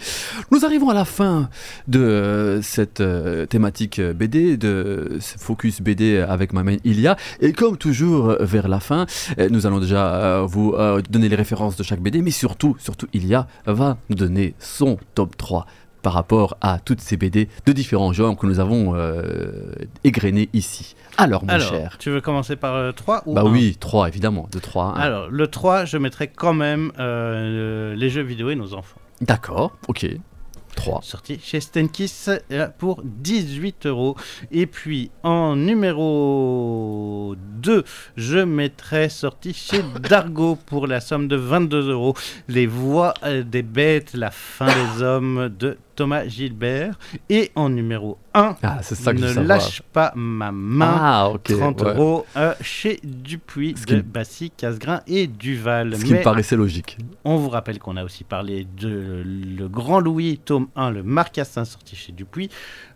[0.52, 1.50] Nous arrivons à la fin
[1.90, 7.18] de cette euh, thématique BD, de ce focus BD avec ma main Ilia.
[7.42, 9.06] Et comme toujours, euh, vers la fin,
[9.52, 10.74] nous allons déjà vous
[11.10, 15.36] donner les références de chaque BD, mais surtout, surtout, Ilia va nous donner son top
[15.36, 15.66] 3
[16.02, 19.72] par rapport à toutes ces BD de différents genres que nous avons euh,
[20.04, 20.96] égrenés ici.
[21.18, 21.98] Alors, mon Alors, cher.
[22.00, 25.02] tu veux commencer par 3 ou Bah oui, 3 évidemment, de 3 à 1.
[25.02, 29.00] Alors, le 3, je mettrais quand même euh, le- les jeux vidéo et nos enfants.
[29.22, 30.06] D'accord, ok.
[30.76, 31.00] 3.
[31.02, 32.14] Sorti chez Stenkis
[32.52, 34.16] euh, pour 18 euros.
[34.52, 37.84] Et puis en numéro 2,
[38.16, 42.14] je mettrais sorti chez Dargo pour la somme de 22 euros.
[42.48, 46.98] Les voix euh, des bêtes, la fin des hommes de Thomas Gilbert.
[47.30, 49.46] Et en numéro 1, Ah, ça ne savoir.
[49.46, 50.96] lâche pas ma main.
[51.02, 51.44] Ah, ok.
[51.58, 51.90] 30 ouais.
[51.96, 55.98] euros euh, chez Dupuis Ce de qui- Bassy, Casgrain et Duval.
[55.98, 56.98] Ce qui me paraissait logique.
[57.26, 61.66] on vous rappelle qu'on a aussi parlé de Le Grand Louis, tome 1, le Marcassin,
[61.66, 62.50] sorti chez Dupuis,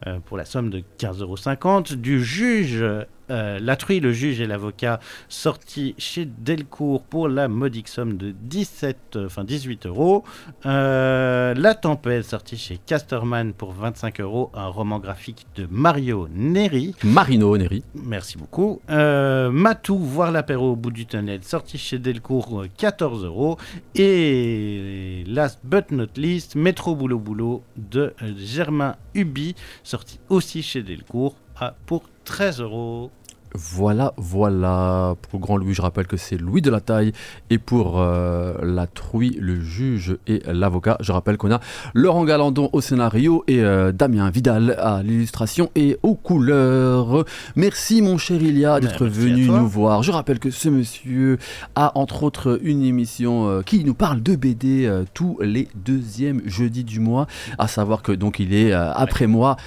[0.08, 1.96] euh, pour la somme de 15,50 €.
[1.96, 2.86] Du juge,
[3.32, 8.36] euh, La Truie, le juge et l'avocat, sorti chez Delcourt pour la modique somme de
[8.42, 10.24] 17, euh, enfin 18 euros.
[10.66, 16.94] Euh, la Tempête, sorti chez Casterman pour 25 euros, un roman graphique de Mario Neri.
[17.04, 17.84] Marino Neri.
[17.96, 18.82] Merci beaucoup.
[18.90, 23.58] Euh, Matou, voir l'apéro au bout du tunnel, sorti chez Delcourt, euh, 14 euros.
[23.96, 31.36] Et last but not least, Métro Boulot Boulot de Germain Hubi, sorti aussi chez Delcourt
[31.56, 33.12] à, pour 13 euros.
[33.54, 35.16] Voilà, voilà.
[35.22, 37.12] Pour le grand Louis, je rappelle que c'est Louis de la Taille.
[37.50, 41.60] Et pour euh, la truie, le juge et l'avocat, je rappelle qu'on a
[41.94, 47.26] Laurent Galandon au scénario et euh, Damien Vidal à l'illustration et aux couleurs.
[47.56, 50.02] Merci mon cher Ilia d'être venu nous voir.
[50.04, 51.38] Je rappelle que ce monsieur
[51.76, 56.86] a entre autres une émission euh, qui nous parle de BD tous les deuxièmes jeudis
[56.86, 57.28] du mois.
[57.58, 59.58] À savoir que donc il est après moi,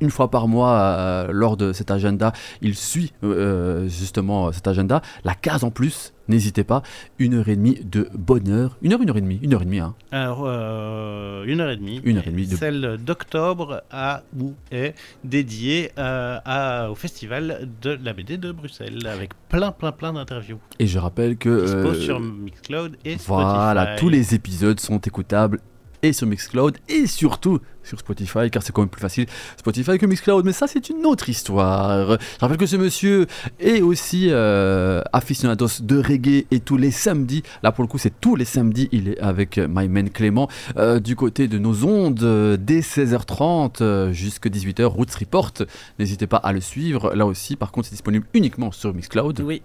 [0.00, 5.02] une fois par mois lors de cet agenda il suit euh, justement cet agenda.
[5.24, 6.82] La case en plus, n'hésitez pas,
[7.18, 8.76] une heure et demie de bonheur.
[8.82, 9.80] Une heure, une heure et demie, une heure et demie.
[9.80, 9.94] Hein.
[10.12, 12.00] Alors, euh, une heure et demie.
[12.04, 17.68] Une heure et demie de- Celle d'octobre a ou est dédiée euh, à- au festival
[17.82, 20.58] de la BD de Bruxelles, avec plein, plein, plein d'interviews.
[20.78, 25.60] Et je rappelle que Dispo euh, sur Mixcloud et voilà, tous les épisodes sont écoutables
[26.02, 29.26] et sur Mixcloud et surtout sur Spotify car c'est quand même plus facile
[29.56, 30.44] Spotify que Mixcloud.
[30.44, 32.18] Mais ça c'est une autre histoire.
[32.20, 33.26] Je rappelle que ce monsieur
[33.58, 37.42] est aussi euh, aficionados de reggae et tous les samedis.
[37.62, 40.48] Là pour le coup c'est tous les samedis il est avec euh, My Man Clément
[40.76, 45.52] euh, du côté de nos ondes euh, dès 16h30 euh, jusqu'à 18h Roots Report.
[45.98, 47.14] N'hésitez pas à le suivre.
[47.14, 49.40] Là aussi par contre c'est disponible uniquement sur Mixcloud.
[49.40, 49.62] Oui,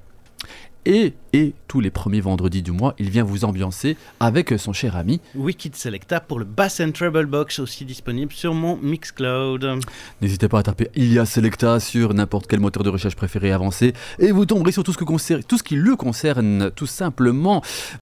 [0.85, 4.95] et, et tous les premiers vendredis du mois, il vient vous ambiancer avec son cher
[4.95, 5.19] ami.
[5.35, 9.79] Wicked Selecta pour le Bass and Treble Box, aussi disponible sur mon Mixcloud.
[10.21, 14.31] N'hésitez pas à taper Ilia Selecta sur n'importe quel moteur de recherche préféré avancé et
[14.31, 17.61] vous tomberez sur tout ce, que concerne- tout ce qui le concerne tout simplement.